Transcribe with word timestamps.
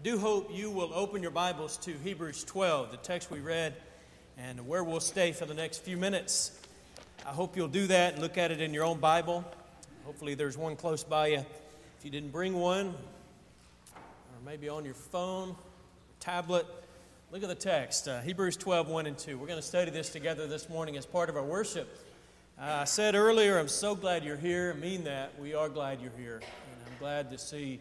I 0.00 0.02
do 0.02 0.18
hope 0.18 0.50
you 0.50 0.70
will 0.70 0.94
open 0.94 1.20
your 1.20 1.30
Bibles 1.30 1.76
to 1.82 1.92
Hebrews 1.92 2.44
12, 2.44 2.90
the 2.90 2.96
text 2.96 3.30
we 3.30 3.40
read, 3.40 3.74
and 4.38 4.66
where 4.66 4.82
we'll 4.82 4.98
stay 4.98 5.32
for 5.32 5.44
the 5.44 5.52
next 5.52 5.82
few 5.82 5.98
minutes. 5.98 6.58
I 7.26 7.32
hope 7.32 7.54
you'll 7.54 7.68
do 7.68 7.86
that 7.88 8.14
and 8.14 8.22
look 8.22 8.38
at 8.38 8.50
it 8.50 8.62
in 8.62 8.72
your 8.72 8.84
own 8.84 8.98
Bible. 8.98 9.44
Hopefully, 10.06 10.32
there's 10.32 10.56
one 10.56 10.74
close 10.74 11.04
by 11.04 11.26
you. 11.26 11.40
If 11.98 12.02
you 12.02 12.10
didn't 12.10 12.32
bring 12.32 12.54
one, 12.54 12.86
or 12.86 14.40
maybe 14.42 14.70
on 14.70 14.86
your 14.86 14.94
phone, 14.94 15.54
tablet, 16.18 16.64
look 17.30 17.42
at 17.42 17.50
the 17.50 17.54
text 17.54 18.08
uh, 18.08 18.22
Hebrews 18.22 18.56
12, 18.56 18.88
1 18.88 19.04
and 19.04 19.18
2. 19.18 19.36
We're 19.36 19.46
going 19.46 19.60
to 19.60 19.66
study 19.66 19.90
this 19.90 20.08
together 20.08 20.46
this 20.46 20.70
morning 20.70 20.96
as 20.96 21.04
part 21.04 21.28
of 21.28 21.36
our 21.36 21.44
worship. 21.44 21.94
Uh, 22.58 22.78
I 22.80 22.84
said 22.84 23.14
earlier, 23.14 23.58
I'm 23.58 23.68
so 23.68 23.94
glad 23.94 24.24
you're 24.24 24.38
here. 24.38 24.72
I 24.74 24.80
mean 24.80 25.04
that. 25.04 25.38
We 25.38 25.52
are 25.52 25.68
glad 25.68 26.00
you're 26.00 26.10
here. 26.16 26.36
And 26.36 26.90
I'm 26.90 26.98
glad 26.98 27.30
to 27.32 27.36
see 27.36 27.80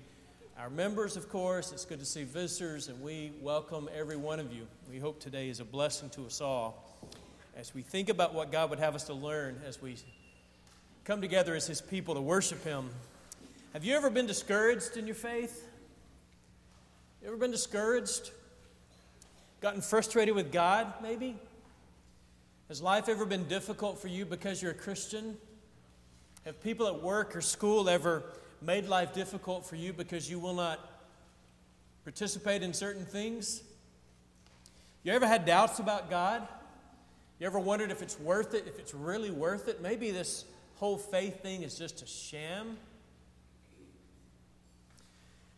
our 0.60 0.70
members, 0.70 1.16
of 1.16 1.30
course. 1.30 1.72
It's 1.72 1.86
good 1.86 2.00
to 2.00 2.06
see 2.06 2.26
visitors, 2.26 2.90
and 2.90 3.02
we 3.02 3.32
welcome 3.42 3.90
every 3.96 4.18
one 4.18 4.42
of 4.42 4.52
you. 4.52 4.68
We 4.92 5.00
hope 5.00 5.22
today 5.22 5.48
is 5.48 5.62
a 5.62 5.64
blessing 5.66 6.10
to 6.10 6.26
us 6.26 6.42
all 6.42 7.00
as 7.56 7.74
we 7.74 7.82
think 7.82 8.10
about 8.10 8.34
what 8.34 8.52
God 8.52 8.70
would 8.70 8.80
have 8.80 8.94
us 8.94 9.06
to 9.06 9.14
learn 9.14 9.62
as 9.66 9.82
we 9.82 9.96
come 11.06 11.22
together 11.22 11.56
as 11.56 11.66
His 11.66 11.80
people 11.80 12.14
to 12.16 12.20
worship 12.20 12.62
Him. 12.66 12.90
Have 13.72 13.86
you 13.86 13.96
ever 13.96 14.10
been 14.10 14.26
discouraged 14.26 14.98
in 14.98 15.08
your 15.08 15.16
faith? 15.16 15.66
You 17.22 17.30
ever 17.30 17.38
been 17.38 17.52
discouraged? 17.52 18.32
Gotten 19.62 19.80
frustrated 19.80 20.36
with 20.36 20.52
God, 20.52 20.92
maybe? 21.02 21.38
Has 22.68 22.82
life 22.82 23.08
ever 23.08 23.26
been 23.26 23.48
difficult 23.48 24.02
for 24.02 24.10
you 24.10 24.26
because 24.26 24.62
you're 24.62 24.72
a 24.72 24.76
Christian? 24.76 25.38
Have 26.44 26.62
people 26.62 26.86
at 26.86 27.02
work 27.02 27.34
or 27.34 27.40
school 27.40 27.88
ever 27.88 28.24
made 28.62 28.88
life 28.88 29.14
difficult 29.14 29.66
for 29.66 29.76
you 29.76 29.94
because 29.94 30.30
you 30.30 30.40
will 30.40 30.54
not 30.54 30.80
participate 32.04 32.62
in 32.62 32.74
certain 32.74 33.06
things? 33.06 33.64
You 35.04 35.14
ever 35.14 35.28
had 35.28 35.46
doubts 35.46 35.80
about 35.80 36.10
God? 36.10 36.48
You 37.40 37.48
ever 37.48 37.60
wondered 37.60 37.90
if 37.90 38.02
it's 38.02 38.20
worth 38.20 38.54
it, 38.54 38.66
if 38.68 38.80
it's 38.80 38.94
really 38.94 39.32
worth 39.32 39.68
it? 39.68 39.82
Maybe 39.82 40.12
this 40.12 40.44
whole 40.76 40.98
faith 40.98 41.42
thing 41.42 41.64
is 41.64 41.78
just 41.78 42.02
a 42.02 42.06
sham? 42.06 42.78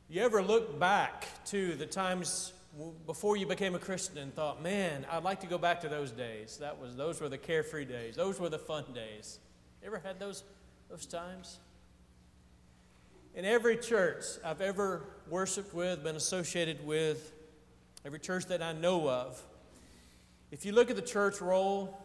You 0.09 0.21
ever 0.23 0.43
look 0.43 0.79
back 0.79 1.27
to 1.45 1.75
the 1.75 1.85
times 1.85 2.53
before 3.05 3.37
you 3.37 3.45
became 3.45 3.75
a 3.75 3.79
Christian 3.79 4.17
and 4.17 4.33
thought, 4.33 4.61
man, 4.61 5.05
I'd 5.09 5.23
like 5.23 5.41
to 5.41 5.47
go 5.47 5.57
back 5.57 5.81
to 5.81 5.89
those 5.89 6.11
days. 6.11 6.57
That 6.57 6.79
was, 6.79 6.95
those 6.95 7.19
were 7.19 7.29
the 7.29 7.37
carefree 7.37 7.85
days. 7.85 8.15
Those 8.15 8.39
were 8.39 8.49
the 8.49 8.59
fun 8.59 8.85
days. 8.93 9.39
You 9.81 9.87
ever 9.87 10.01
had 10.03 10.19
those, 10.19 10.43
those 10.89 11.05
times? 11.05 11.57
In 13.33 13.45
every 13.45 13.77
church 13.77 14.25
I've 14.43 14.59
ever 14.59 15.03
worshiped 15.29 15.73
with, 15.73 16.03
been 16.03 16.17
associated 16.17 16.85
with, 16.85 17.31
every 18.03 18.19
church 18.19 18.47
that 18.47 18.61
I 18.61 18.73
know 18.73 19.09
of, 19.09 19.41
if 20.51 20.65
you 20.65 20.73
look 20.73 20.89
at 20.89 20.97
the 20.97 21.01
church 21.01 21.39
roll 21.39 21.97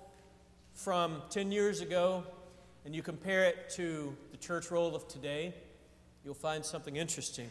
from 0.74 1.22
10 1.30 1.50
years 1.50 1.80
ago 1.80 2.22
and 2.84 2.94
you 2.94 3.02
compare 3.02 3.44
it 3.44 3.70
to 3.70 4.16
the 4.30 4.36
church 4.36 4.70
roll 4.70 4.94
of 4.94 5.08
today, 5.08 5.52
you'll 6.24 6.34
find 6.34 6.64
something 6.64 6.94
interesting. 6.94 7.50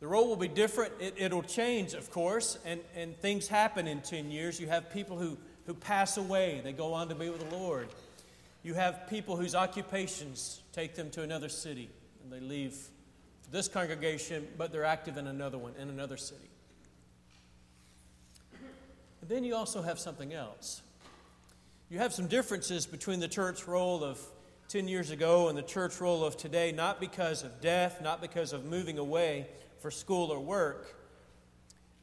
The 0.00 0.08
roll 0.08 0.26
will 0.26 0.36
be 0.36 0.48
different. 0.48 0.94
It, 0.98 1.32
will 1.32 1.42
change, 1.44 1.94
of 1.94 2.10
course, 2.10 2.58
and, 2.64 2.80
and 2.96 3.16
things 3.18 3.46
happen 3.46 3.86
in 3.86 4.00
10 4.00 4.32
years. 4.32 4.58
You 4.58 4.66
have 4.66 4.90
people 4.90 5.16
who, 5.16 5.38
who 5.66 5.74
pass 5.74 6.16
away, 6.16 6.60
they 6.64 6.72
go 6.72 6.92
on 6.92 7.08
to 7.08 7.14
be 7.14 7.28
with 7.28 7.48
the 7.48 7.56
Lord. 7.56 7.88
You 8.68 8.74
have 8.74 9.08
people 9.08 9.34
whose 9.34 9.54
occupations 9.54 10.60
take 10.74 10.94
them 10.94 11.08
to 11.12 11.22
another 11.22 11.48
city, 11.48 11.88
and 12.22 12.30
they 12.30 12.38
leave 12.38 12.76
this 13.50 13.66
congregation, 13.66 14.46
but 14.58 14.72
they're 14.72 14.84
active 14.84 15.16
in 15.16 15.26
another 15.26 15.56
one, 15.56 15.72
in 15.80 15.88
another 15.88 16.18
city. 16.18 16.50
And 19.22 19.30
then 19.30 19.42
you 19.42 19.54
also 19.54 19.80
have 19.80 19.98
something 19.98 20.34
else. 20.34 20.82
You 21.88 21.96
have 22.00 22.12
some 22.12 22.26
differences 22.26 22.84
between 22.84 23.20
the 23.20 23.28
church 23.28 23.66
roll 23.66 24.04
of 24.04 24.20
10 24.68 24.86
years 24.86 25.12
ago 25.12 25.48
and 25.48 25.56
the 25.56 25.62
church 25.62 25.98
roll 25.98 26.22
of 26.22 26.36
today, 26.36 26.70
not 26.70 27.00
because 27.00 27.44
of 27.44 27.62
death, 27.62 28.02
not 28.02 28.20
because 28.20 28.52
of 28.52 28.66
moving 28.66 28.98
away 28.98 29.46
for 29.78 29.90
school 29.90 30.30
or 30.30 30.40
work, 30.40 30.94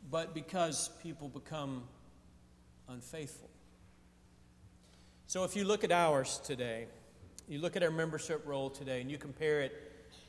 but 0.10 0.34
because 0.34 0.90
people 1.04 1.30
become 1.30 1.84
unfaithful. 2.90 3.52
So 5.28 5.44
if 5.44 5.56
you 5.56 5.66
look 5.66 5.84
at 5.84 5.92
ours 5.92 6.40
today, 6.44 6.86
you 7.48 7.60
look 7.60 7.76
at 7.76 7.84
our 7.84 7.92
membership 7.92 8.44
roll 8.46 8.70
today, 8.70 9.02
and 9.02 9.10
you 9.10 9.18
compare 9.18 9.62
it 9.62 9.74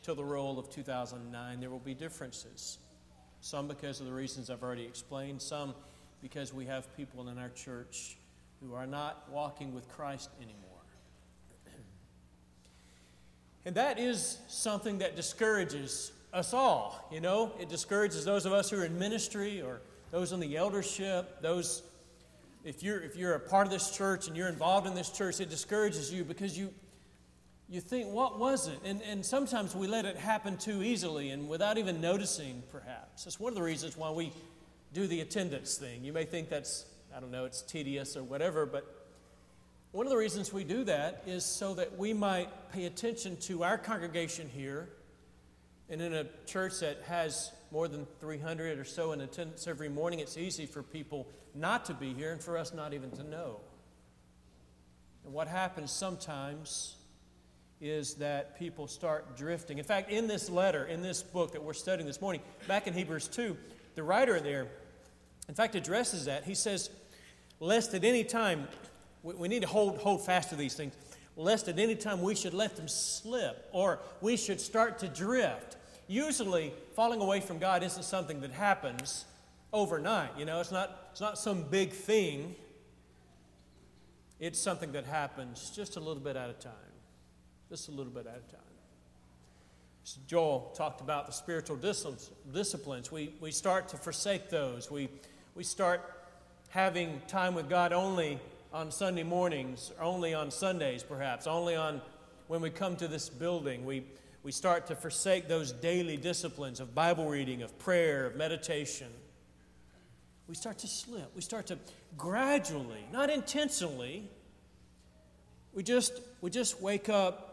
to 0.05 0.15
the 0.15 0.25
roll 0.25 0.59
of 0.59 0.71
2009, 0.71 1.61
there 1.61 1.71
will 1.71 1.79
be 1.79 1.95
differences. 1.95 2.79
Some 3.43 3.69
because 3.69 4.01
of 4.01 4.07
the 4.07 4.13
reasons 4.13 4.49
I've 4.49 4.63
already 4.63 4.85
explained, 4.85 5.43
some 5.43 5.75
because 6.23 6.55
we 6.55 6.65
have 6.67 6.95
people 6.97 7.29
in 7.29 7.39
our 7.39 7.51
church 7.51 8.17
who 8.61 8.75
are 8.75 8.87
not 8.87 9.29
walking 9.31 9.75
with 9.75 9.87
Christ 9.89 10.31
anymore. 10.41 10.63
And 13.67 13.75
that 13.75 13.99
is 13.99 14.39
something 14.49 14.99
that 14.99 15.15
discourages 15.15 16.13
us 16.33 16.55
all. 16.55 17.09
You 17.13 17.21
know, 17.21 17.53
it 17.61 17.69
discourages 17.69 18.25
those 18.25 18.47
of 18.47 18.53
us 18.53 18.71
who 18.71 18.81
are 18.81 18.85
in 18.85 18.99
ministry 18.99 19.61
or 19.61 19.81
those 20.11 20.33
in 20.33 20.41
the 20.41 20.57
eldership, 20.57 21.43
those 21.43 21.83
if 22.67 22.83
you're, 22.83 23.01
if 23.01 23.15
you're 23.15 23.35
a 23.35 23.41
part 23.41 23.67
of 23.67 23.73
this 23.73 23.97
church 23.97 24.27
and 24.27 24.37
you're 24.37 24.49
involved 24.49 24.89
in 24.89 24.95
this 24.95 25.09
church, 25.11 25.41
it 25.41 25.49
discourages 25.49 26.13
you 26.13 26.25
because 26.25 26.59
you, 26.59 26.75
you 27.69 27.81
think, 27.81 28.09
what 28.09 28.41
was 28.41 28.67
it? 28.67 28.79
And, 28.85 29.01
and 29.03 29.25
sometimes 29.25 29.77
we 29.77 29.87
let 29.87 30.05
it 30.05 30.17
happen 30.17 30.57
too 30.57 30.83
easily 30.83 31.31
and 31.31 31.49
without 31.49 31.79
even 31.79 32.01
noticing, 32.01 32.65
perhaps. 32.73 33.23
That's 33.23 33.39
one 33.39 33.53
of 33.53 33.55
the 33.55 33.63
reasons 33.63 33.97
why 33.97 34.11
we 34.11 34.33
do 34.93 35.07
the 35.07 35.21
attendance 35.21 35.77
thing. 35.77 36.05
You 36.05 36.13
may 36.13 36.25
think 36.25 36.49
that's, 36.49 36.87
I 37.17 37.21
don't 37.21 37.31
know, 37.31 37.45
it's 37.45 37.63
tedious 37.63 38.17
or 38.17 38.25
whatever, 38.25 38.67
but 38.67 38.85
one 39.93 40.05
of 40.05 40.11
the 40.11 40.19
reasons 40.19 40.53
we 40.53 40.65
do 40.65 40.83
that 40.85 41.23
is 41.25 41.45
so 41.45 41.73
that 41.75 41.97
we 41.97 42.13
might 42.13 42.49
pay 42.73 42.87
attention 42.87 43.37
to 43.43 43.63
our 43.63 43.79
congregation 43.79 44.49
here 44.49 44.89
and 45.89 46.01
in 46.01 46.15
a 46.15 46.27
church 46.47 46.81
that 46.81 47.03
has 47.07 47.53
more 47.71 47.89
than 47.89 48.07
300 48.21 48.79
or 48.79 48.85
so 48.85 49.13
in 49.13 49.21
attendance 49.21 49.67
every 49.67 49.89
morning, 49.89 50.21
it's 50.21 50.37
easy 50.37 50.67
for 50.67 50.83
people 50.83 51.29
not 51.55 51.85
to 51.87 51.95
be 51.95 52.13
here 52.13 52.33
and 52.33 52.41
for 52.41 52.57
us 52.59 52.75
not 52.75 52.93
even 52.93 53.11
to 53.13 53.23
know. 53.23 53.61
And 55.25 55.33
what 55.33 55.49
happens 55.49 55.93
sometimes 55.93 56.97
is 57.81 58.15
that 58.15 58.59
people 58.59 58.87
start 58.87 59.37
drifting. 59.37 59.79
In 59.79 59.85
fact, 59.85 60.11
in 60.11 60.27
this 60.27 60.49
letter, 60.49 60.85
in 60.85 61.03
this 61.03 61.23
book 61.23 61.53
that 61.53 61.63
we're 61.63 61.75
studying 61.75 62.07
this 62.07 62.21
morning, 62.21 62.41
back 62.67 62.87
in 62.87 62.95
Hebrews 62.95 63.29
2, 63.29 63.57
the 63.95 64.03
writer 64.03 64.41
there, 64.41 64.69
in 65.49 65.55
fact, 65.55 65.75
addresses 65.75 66.25
that. 66.25 66.45
He 66.45 66.55
says, 66.55 66.91
Lest 67.61 67.95
at 67.95 68.05
any 68.05 68.25
time, 68.25 68.69
we 69.23 69.49
need 69.49 69.63
to 69.63 69.69
hold, 69.69 69.99
hold 69.99 70.25
fast 70.25 70.51
to 70.51 70.57
these 70.57 70.75
things, 70.75 70.95
lest 71.37 71.69
at 71.69 71.79
any 71.79 71.95
time 71.95 72.23
we 72.23 72.35
should 72.35 72.55
let 72.55 72.77
them 72.77 72.89
slip 72.89 73.69
or 73.73 73.99
we 74.21 74.37
should 74.37 74.61
start 74.61 74.99
to 75.01 75.09
drift. 75.09 75.77
Usually, 76.09 76.73
falling 76.95 77.21
away 77.21 77.41
from 77.41 77.59
God 77.59 77.83
isn't 77.83 78.05
something 78.05 78.41
that 78.41 78.53
happens 78.53 79.27
overnight. 79.73 80.31
You 80.39 80.45
know, 80.45 80.61
it's 80.61 80.73
not, 80.73 81.09
it's 81.13 81.21
not 81.21 81.39
some 81.39 81.63
big 81.65 81.93
thing. 81.93 82.55
It's 84.39 84.59
something 84.59 84.93
that 84.93 85.05
happens 85.05 85.71
just 85.75 85.97
a 85.97 86.01
little 86.01 86.23
bit 86.23 86.37
at 86.37 86.49
a 86.49 86.55
time. 86.55 86.73
Just 87.69 87.89
a 87.89 87.91
little 87.91 88.13
bit 88.13 88.27
at 88.27 88.43
a 88.49 88.53
time. 88.53 88.63
So 90.05 90.21
Joel 90.29 90.73
talked 90.77 91.01
about 91.01 91.27
the 91.27 91.33
spiritual 91.33 91.77
disciplines. 91.77 93.11
We, 93.11 93.35
we 93.41 93.51
start 93.51 93.89
to 93.89 93.97
forsake 93.97 94.51
those. 94.51 94.89
We, 94.89 95.09
we 95.57 95.65
start 95.65 96.01
having 96.69 97.21
time 97.27 97.57
with 97.57 97.69
God 97.69 97.93
only 97.93 98.39
on 98.73 98.91
Sunday 98.91 99.23
mornings, 99.23 99.93
only 100.01 100.35
on 100.35 100.51
Sundays, 100.51 101.03
perhaps, 101.03 101.47
only 101.47 101.77
on 101.77 102.01
when 102.49 102.61
we 102.61 102.71
come 102.71 102.97
to 102.97 103.09
this 103.09 103.29
building. 103.29 103.85
We, 103.85 104.05
we 104.43 104.53
start 104.53 104.87
to 104.89 104.97
forsake 104.97 105.49
those 105.49 105.73
daily 105.73 106.17
disciplines 106.17 106.81
of 106.81 106.95
Bible 106.95 107.29
reading, 107.29 107.63
of 107.63 107.79
prayer, 107.79 108.27
of 108.27 108.37
meditation 108.37 109.09
we 110.49 110.55
start 110.55 110.79
to 110.79 110.87
slip. 110.87 111.31
We 111.35 111.43
start 111.43 111.67
to 111.69 111.79
gradually, 112.17 113.05
not 113.13 113.31
intentionally, 113.31 114.29
we 115.73 115.83
just, 115.83 116.21
we 116.41 116.51
just 116.51 116.81
wake 116.81 117.09
up 117.09 117.53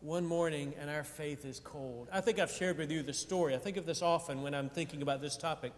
one 0.00 0.26
morning 0.26 0.74
and 0.78 0.90
our 0.90 1.04
faith 1.04 1.46
is 1.46 1.60
cold. 1.60 2.08
I 2.12 2.20
think 2.20 2.38
I've 2.38 2.50
shared 2.50 2.76
with 2.76 2.90
you 2.90 3.02
the 3.02 3.14
story. 3.14 3.54
I 3.54 3.58
think 3.58 3.76
of 3.76 3.86
this 3.86 4.02
often 4.02 4.42
when 4.42 4.54
I'm 4.54 4.68
thinking 4.68 5.00
about 5.00 5.22
this 5.22 5.36
topic. 5.36 5.72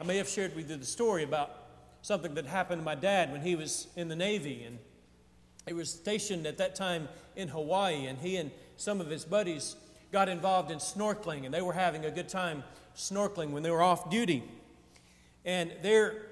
I 0.00 0.04
may 0.04 0.16
have 0.18 0.28
shared 0.28 0.54
with 0.54 0.70
you 0.70 0.76
the 0.76 0.86
story 0.86 1.24
about 1.24 1.63
something 2.04 2.34
that 2.34 2.44
happened 2.44 2.82
to 2.82 2.84
my 2.84 2.94
dad 2.94 3.32
when 3.32 3.40
he 3.40 3.56
was 3.56 3.86
in 3.96 4.08
the 4.08 4.14
Navy. 4.14 4.62
And 4.64 4.78
he 5.66 5.72
was 5.72 5.88
stationed 5.88 6.46
at 6.46 6.58
that 6.58 6.74
time 6.74 7.08
in 7.34 7.48
Hawaii, 7.48 8.04
and 8.04 8.18
he 8.18 8.36
and 8.36 8.50
some 8.76 9.00
of 9.00 9.08
his 9.08 9.24
buddies 9.24 9.74
got 10.12 10.28
involved 10.28 10.70
in 10.70 10.76
snorkeling, 10.76 11.46
and 11.46 11.54
they 11.54 11.62
were 11.62 11.72
having 11.72 12.04
a 12.04 12.10
good 12.10 12.28
time 12.28 12.62
snorkeling 12.94 13.52
when 13.52 13.62
they 13.62 13.70
were 13.70 13.80
off 13.80 14.10
duty. 14.10 14.44
And 15.46 15.72
there, 15.80 16.26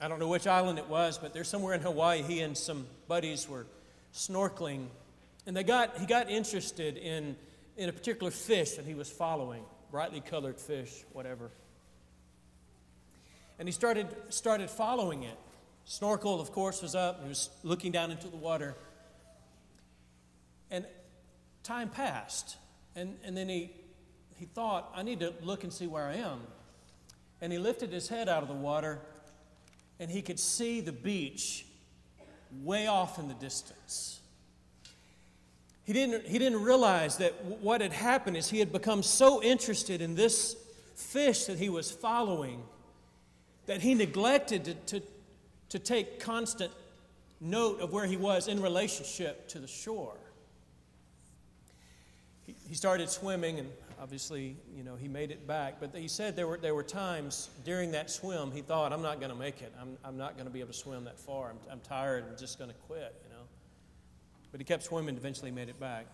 I 0.00 0.06
don't 0.06 0.20
know 0.20 0.28
which 0.28 0.46
island 0.46 0.78
it 0.78 0.88
was, 0.88 1.18
but 1.18 1.34
they're 1.34 1.42
somewhere 1.42 1.74
in 1.74 1.80
Hawaii. 1.80 2.22
He 2.22 2.38
and 2.38 2.56
some 2.56 2.86
buddies 3.08 3.48
were 3.48 3.66
snorkeling, 4.14 4.86
and 5.44 5.56
they 5.56 5.64
got, 5.64 5.98
he 5.98 6.06
got 6.06 6.30
interested 6.30 6.96
in, 6.96 7.34
in 7.76 7.88
a 7.88 7.92
particular 7.92 8.30
fish 8.30 8.74
that 8.74 8.84
he 8.84 8.94
was 8.94 9.10
following. 9.10 9.64
brightly 9.90 10.20
colored 10.20 10.60
fish, 10.60 11.04
whatever. 11.12 11.50
And 13.60 13.68
he 13.68 13.72
started, 13.72 14.08
started 14.30 14.70
following 14.70 15.22
it. 15.22 15.36
Snorkel, 15.84 16.40
of 16.40 16.50
course, 16.50 16.80
was 16.80 16.94
up. 16.94 17.22
He 17.22 17.28
was 17.28 17.50
looking 17.62 17.92
down 17.92 18.10
into 18.10 18.26
the 18.28 18.38
water. 18.38 18.74
And 20.70 20.86
time 21.62 21.90
passed. 21.90 22.56
And, 22.96 23.18
and 23.22 23.36
then 23.36 23.50
he, 23.50 23.70
he 24.38 24.46
thought, 24.46 24.90
I 24.96 25.02
need 25.02 25.20
to 25.20 25.34
look 25.42 25.62
and 25.62 25.70
see 25.70 25.86
where 25.86 26.06
I 26.06 26.14
am. 26.14 26.40
And 27.42 27.52
he 27.52 27.58
lifted 27.58 27.92
his 27.92 28.08
head 28.08 28.30
out 28.30 28.42
of 28.42 28.48
the 28.48 28.54
water, 28.54 28.98
and 29.98 30.10
he 30.10 30.22
could 30.22 30.40
see 30.40 30.80
the 30.80 30.92
beach 30.92 31.66
way 32.62 32.86
off 32.86 33.18
in 33.18 33.28
the 33.28 33.34
distance. 33.34 34.20
He 35.84 35.92
didn't, 35.92 36.26
he 36.26 36.38
didn't 36.38 36.62
realize 36.62 37.18
that 37.18 37.44
what 37.44 37.82
had 37.82 37.92
happened 37.92 38.38
is 38.38 38.48
he 38.48 38.58
had 38.58 38.72
become 38.72 39.02
so 39.02 39.42
interested 39.42 40.00
in 40.00 40.14
this 40.14 40.56
fish 40.94 41.44
that 41.44 41.58
he 41.58 41.68
was 41.68 41.90
following 41.90 42.62
that 43.66 43.80
he 43.80 43.94
neglected 43.94 44.64
to, 44.64 44.74
to, 44.74 45.02
to 45.70 45.78
take 45.78 46.20
constant 46.20 46.72
note 47.40 47.80
of 47.80 47.92
where 47.92 48.06
he 48.06 48.16
was 48.16 48.48
in 48.48 48.60
relationship 48.60 49.48
to 49.48 49.58
the 49.58 49.66
shore. 49.66 50.16
He, 52.46 52.54
he 52.68 52.74
started 52.74 53.08
swimming, 53.08 53.58
and 53.58 53.68
obviously, 54.00 54.56
you 54.76 54.82
know, 54.82 54.96
he 54.96 55.08
made 55.08 55.30
it 55.30 55.46
back. 55.46 55.76
But 55.80 55.94
he 55.94 56.08
said 56.08 56.36
there 56.36 56.46
were, 56.46 56.58
there 56.58 56.74
were 56.74 56.82
times 56.82 57.48
during 57.64 57.92
that 57.92 58.10
swim 58.10 58.50
he 58.50 58.60
thought, 58.60 58.92
I'm 58.92 59.02
not 59.02 59.20
going 59.20 59.30
to 59.30 59.38
make 59.38 59.62
it. 59.62 59.72
I'm, 59.80 59.96
I'm 60.04 60.16
not 60.16 60.34
going 60.34 60.46
to 60.46 60.52
be 60.52 60.60
able 60.60 60.72
to 60.72 60.78
swim 60.78 61.04
that 61.04 61.18
far. 61.18 61.50
I'm, 61.50 61.58
I'm 61.70 61.80
tired. 61.80 62.24
I'm 62.28 62.36
just 62.36 62.58
going 62.58 62.70
to 62.70 62.76
quit, 62.86 63.14
you 63.24 63.34
know. 63.34 63.42
But 64.50 64.60
he 64.60 64.64
kept 64.64 64.82
swimming, 64.82 65.10
and 65.10 65.18
eventually 65.18 65.50
made 65.50 65.68
it 65.68 65.78
back. 65.78 66.06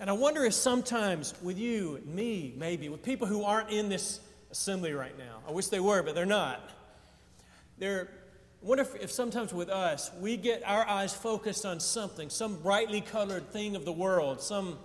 And 0.00 0.08
I 0.08 0.12
wonder 0.12 0.44
if 0.44 0.54
sometimes 0.54 1.34
with 1.42 1.58
you, 1.58 2.00
me, 2.06 2.54
maybe, 2.56 2.88
with 2.88 3.02
people 3.02 3.26
who 3.26 3.42
aren't 3.42 3.70
in 3.70 3.88
this 3.88 4.20
assembly 4.50 4.92
right 4.92 5.16
now, 5.18 5.38
I 5.46 5.52
wish 5.52 5.66
they 5.66 5.80
were, 5.80 6.02
but 6.02 6.14
they're 6.14 6.26
not. 6.26 6.70
They're, 7.78 8.08
I 8.62 8.66
wonder 8.66 8.82
if, 8.82 8.94
if 8.96 9.10
sometimes 9.10 9.52
with 9.52 9.68
us, 9.68 10.10
we 10.20 10.36
get 10.36 10.62
our 10.66 10.86
eyes 10.86 11.14
focused 11.14 11.64
on 11.64 11.80
something, 11.80 12.30
some 12.30 12.56
brightly 12.56 13.00
colored 13.00 13.50
thing 13.50 13.76
of 13.76 13.84
the 13.84 13.92
world, 13.92 14.40
some 14.40 14.78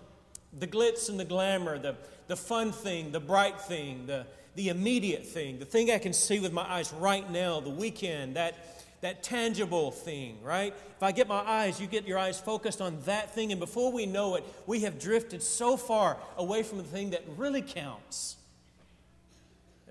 the 0.60 0.68
glitz 0.68 1.10
and 1.10 1.20
the 1.20 1.26
glamour, 1.26 1.80
the, 1.80 1.96
the 2.28 2.36
fun 2.36 2.72
thing, 2.72 3.12
the 3.12 3.20
bright 3.20 3.60
thing, 3.60 4.06
the, 4.06 4.26
the 4.56 4.70
immediate 4.70 5.26
thing, 5.26 5.60
the 5.60 5.66
thing 5.66 5.90
I 5.90 5.98
can 5.98 6.14
see 6.14 6.40
with 6.40 6.54
my 6.54 6.64
eyes 6.64 6.94
right 6.94 7.30
now, 7.32 7.60
the 7.60 7.70
weekend, 7.70 8.36
that, 8.36 8.56
that 9.02 9.24
tangible 9.24 9.92
thing, 9.92 10.38
right? 10.44 10.74
If 10.96 11.02
I 11.02 11.12
get 11.12 11.28
my 11.28 11.40
eyes, 11.40 11.82
you 11.82 11.88
get 11.88 12.08
your 12.08 12.20
eyes 12.20 12.40
focused 12.40 12.82
on 12.82 13.00
that 13.06 13.34
thing, 13.34 13.52
and 13.52 13.60
before 13.60 13.92
we 13.92 14.06
know 14.06 14.36
it, 14.36 14.44
we 14.68 14.82
have 14.82 15.00
drifted 15.00 15.42
so 15.42 15.76
far 15.76 16.18
away 16.38 16.62
from 16.62 16.78
the 16.78 16.84
thing 16.84 17.10
that 17.12 17.24
really 17.36 17.62
counts. 17.62 18.38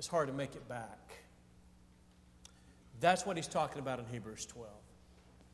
It's 0.02 0.08
hard 0.08 0.26
to 0.26 0.34
make 0.34 0.56
it 0.56 0.68
back. 0.68 1.12
That's 2.98 3.24
what 3.24 3.36
he's 3.36 3.46
talking 3.46 3.78
about 3.78 4.00
in 4.00 4.06
Hebrews 4.06 4.46
12. 4.46 4.68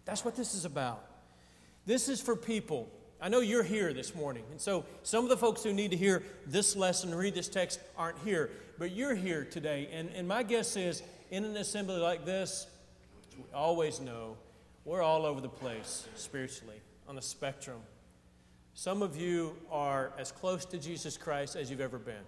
That's 0.07 0.25
what 0.25 0.37
this 0.37 0.55
is 0.55 0.65
about. 0.65 1.05
This 1.85 2.09
is 2.09 2.23
for 2.23 2.35
people. 2.35 2.89
I 3.21 3.29
know 3.29 3.41
you're 3.41 3.63
here 3.63 3.93
this 3.93 4.15
morning, 4.15 4.45
and 4.51 4.59
so 4.59 4.87
some 5.03 5.23
of 5.23 5.29
the 5.29 5.37
folks 5.37 5.63
who 5.63 5.75
need 5.75 5.91
to 5.91 5.99
hear 5.99 6.23
this 6.47 6.77
lesson, 6.77 7.15
read 7.15 7.35
this 7.35 7.47
text, 7.47 7.79
aren't 7.95 8.17
here, 8.21 8.49
but 8.79 8.93
you're 8.93 9.15
here 9.15 9.45
today. 9.45 9.87
And, 9.93 10.09
and 10.17 10.27
my 10.27 10.43
guess 10.43 10.77
is 10.77 11.03
in 11.31 11.45
an 11.45 11.55
assembly 11.55 11.97
like 11.97 12.25
this, 12.25 12.69
we 13.37 13.45
always 13.53 14.01
know 14.01 14.39
we're 14.87 15.03
all 15.03 15.27
over 15.27 15.43
the 15.43 15.51
place 15.51 16.09
spiritually 16.15 16.81
on 17.07 17.17
the 17.17 17.23
spectrum. 17.23 17.81
Some 18.73 19.03
of 19.03 19.15
you 19.15 19.57
are 19.71 20.11
as 20.19 20.33
close 20.33 20.65
to 20.65 20.79
Jesus 20.79 21.19
Christ 21.19 21.55
as 21.55 21.71
you've 21.71 21.83
ever 21.83 21.99
been. 21.99 22.25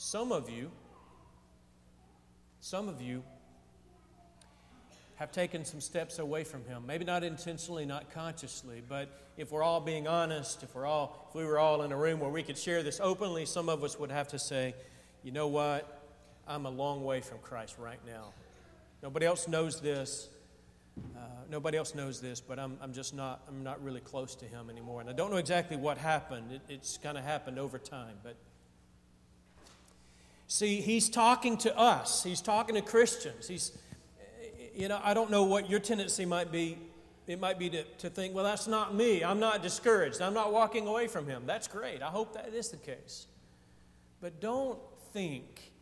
Some 0.00 0.30
of 0.30 0.48
you 0.48 0.70
some 2.60 2.88
of 2.88 3.02
you 3.02 3.24
have 5.16 5.32
taken 5.32 5.64
some 5.64 5.80
steps 5.80 6.20
away 6.20 6.44
from 6.44 6.64
him. 6.66 6.84
Maybe 6.86 7.04
not 7.04 7.24
intentionally, 7.24 7.84
not 7.84 8.08
consciously, 8.12 8.80
but 8.88 9.08
if 9.36 9.50
we're 9.50 9.64
all 9.64 9.80
being 9.80 10.06
honest, 10.06 10.62
if 10.62 10.72
we're 10.76 10.86
all 10.86 11.26
if 11.28 11.34
we 11.34 11.44
were 11.44 11.58
all 11.58 11.82
in 11.82 11.90
a 11.90 11.96
room 11.96 12.20
where 12.20 12.30
we 12.30 12.44
could 12.44 12.56
share 12.56 12.84
this 12.84 13.00
openly, 13.02 13.44
some 13.44 13.68
of 13.68 13.82
us 13.82 13.98
would 13.98 14.12
have 14.12 14.28
to 14.28 14.38
say, 14.38 14.76
"You 15.24 15.32
know 15.32 15.48
what? 15.48 16.00
I'm 16.46 16.64
a 16.64 16.70
long 16.70 17.02
way 17.02 17.20
from 17.20 17.38
Christ 17.38 17.74
right 17.76 18.00
now. 18.06 18.32
Nobody 19.02 19.26
else 19.26 19.48
knows 19.48 19.80
this. 19.80 20.28
Uh, 20.96 21.20
nobody 21.50 21.76
else 21.76 21.96
knows 21.96 22.20
this, 22.20 22.40
but 22.40 22.60
I'm, 22.60 22.78
I'm 22.80 22.92
just 22.92 23.16
not 23.16 23.40
I'm 23.48 23.64
not 23.64 23.82
really 23.82 24.00
close 24.00 24.36
to 24.36 24.44
him 24.44 24.70
anymore. 24.70 25.00
And 25.00 25.10
I 25.10 25.12
don't 25.12 25.32
know 25.32 25.38
exactly 25.38 25.76
what 25.76 25.98
happened. 25.98 26.52
It, 26.52 26.60
it's 26.68 26.98
kind 26.98 27.18
of 27.18 27.24
happened 27.24 27.58
over 27.58 27.78
time, 27.78 28.14
but 28.22 28.36
See, 30.50 30.80
he's 30.80 31.10
talking 31.10 31.58
to 31.58 31.78
us, 31.78 32.24
he's 32.24 32.40
talking 32.40 32.74
to 32.74 32.80
Christians. 32.80 33.46
He's, 33.46 33.76
you 34.74 34.88
know, 34.88 34.98
I 35.04 35.12
don't 35.12 35.30
know 35.30 35.44
what 35.44 35.68
your 35.68 35.78
tendency 35.78 36.24
might 36.24 36.50
be. 36.50 36.78
It 37.26 37.38
might 37.38 37.58
be 37.58 37.68
to, 37.68 37.84
to 37.98 38.08
think, 38.08 38.34
well, 38.34 38.44
that's 38.44 38.66
not 38.66 38.94
me. 38.94 39.22
I'm 39.22 39.38
not 39.38 39.62
discouraged. 39.62 40.22
I'm 40.22 40.32
not 40.32 40.50
walking 40.50 40.86
away 40.86 41.06
from 41.06 41.26
him. 41.26 41.42
That's 41.44 41.68
great. 41.68 42.02
I 42.02 42.06
hope 42.06 42.32
that 42.32 42.54
is 42.54 42.70
the 42.70 42.78
case. 42.78 43.26
But 44.22 44.40
don't 44.40 44.78
think 45.12 45.72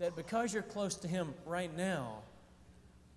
that 0.00 0.16
because 0.16 0.52
you're 0.52 0.64
close 0.64 0.96
to 0.96 1.08
him 1.08 1.32
right 1.46 1.74
now, 1.76 2.22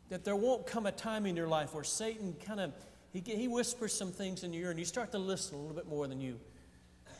that 0.09 0.23
there 0.23 0.35
won't 0.35 0.67
come 0.67 0.85
a 0.85 0.91
time 0.91 1.25
in 1.25 1.35
your 1.35 1.47
life 1.47 1.73
where 1.73 1.83
Satan 1.83 2.35
kind 2.45 2.59
of 2.59 2.73
he, 3.11 3.23
he 3.25 3.47
whispers 3.47 3.93
some 3.93 4.11
things 4.11 4.43
in 4.43 4.53
your 4.53 4.65
ear 4.65 4.69
and 4.69 4.79
you 4.79 4.85
start 4.85 5.11
to 5.13 5.17
listen 5.17 5.55
a 5.55 5.59
little 5.59 5.75
bit 5.75 5.87
more 5.87 6.07
than 6.07 6.21
you 6.21 6.39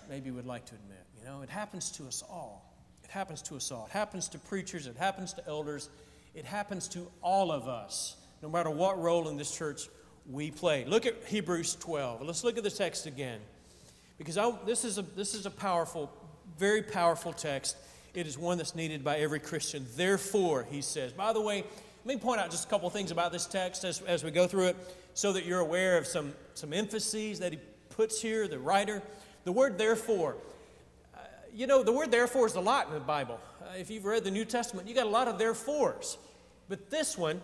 maybe 0.07 0.29
would 0.29 0.45
like 0.45 0.65
to 0.65 0.75
admit. 0.75 1.05
You 1.17 1.25
know, 1.25 1.41
it 1.41 1.49
happens 1.49 1.89
to 1.93 2.05
us 2.05 2.23
all 2.29 2.70
happens 3.11 3.41
to 3.43 3.55
us 3.55 3.71
all. 3.71 3.85
It 3.85 3.91
happens 3.91 4.27
to 4.29 4.39
preachers, 4.39 4.87
it 4.87 4.97
happens 4.97 5.33
to 5.33 5.47
elders, 5.47 5.89
it 6.33 6.45
happens 6.45 6.87
to 6.89 7.07
all 7.21 7.51
of 7.51 7.67
us, 7.67 8.15
no 8.41 8.49
matter 8.49 8.69
what 8.69 8.99
role 8.99 9.27
in 9.27 9.37
this 9.37 9.55
church 9.55 9.89
we 10.29 10.51
play. 10.51 10.85
Look 10.85 11.05
at 11.05 11.15
Hebrews 11.25 11.75
12. 11.75 12.21
Let's 12.21 12.43
look 12.43 12.57
at 12.57 12.63
the 12.63 12.71
text 12.71 13.05
again. 13.05 13.39
Because 14.17 14.37
I, 14.37 14.51
this, 14.65 14.85
is 14.85 14.97
a, 14.97 15.01
this 15.01 15.33
is 15.33 15.45
a 15.45 15.51
powerful, 15.51 16.11
very 16.57 16.81
powerful 16.81 17.33
text. 17.33 17.75
It 18.13 18.27
is 18.27 18.37
one 18.37 18.57
that's 18.57 18.75
needed 18.75 19.03
by 19.03 19.17
every 19.17 19.39
Christian. 19.39 19.85
Therefore, 19.95 20.65
he 20.69 20.81
says. 20.81 21.11
By 21.11 21.33
the 21.33 21.41
way, 21.41 21.63
let 22.05 22.15
me 22.15 22.21
point 22.21 22.39
out 22.39 22.51
just 22.51 22.67
a 22.67 22.69
couple 22.69 22.89
things 22.89 23.11
about 23.11 23.31
this 23.31 23.45
text 23.45 23.83
as, 23.83 24.01
as 24.01 24.23
we 24.23 24.31
go 24.31 24.47
through 24.47 24.67
it 24.67 24.77
so 25.13 25.33
that 25.33 25.45
you're 25.45 25.59
aware 25.59 25.97
of 25.97 26.07
some, 26.07 26.33
some 26.53 26.71
emphases 26.71 27.39
that 27.39 27.51
he 27.53 27.59
puts 27.89 28.21
here, 28.21 28.47
the 28.47 28.59
writer. 28.59 29.01
The 29.43 29.51
word 29.51 29.77
therefore 29.77 30.37
you 31.53 31.67
know, 31.67 31.83
the 31.83 31.91
word 31.91 32.11
therefore 32.11 32.45
is 32.45 32.55
a 32.55 32.61
lot 32.61 32.87
in 32.87 32.93
the 32.93 32.99
Bible. 32.99 33.39
Uh, 33.61 33.73
if 33.77 33.89
you've 33.89 34.05
read 34.05 34.23
the 34.23 34.31
New 34.31 34.45
Testament, 34.45 34.87
you 34.87 34.95
got 34.95 35.05
a 35.05 35.09
lot 35.09 35.27
of 35.27 35.37
therefores. 35.37 36.17
But 36.69 36.89
this 36.89 37.17
one, 37.17 37.41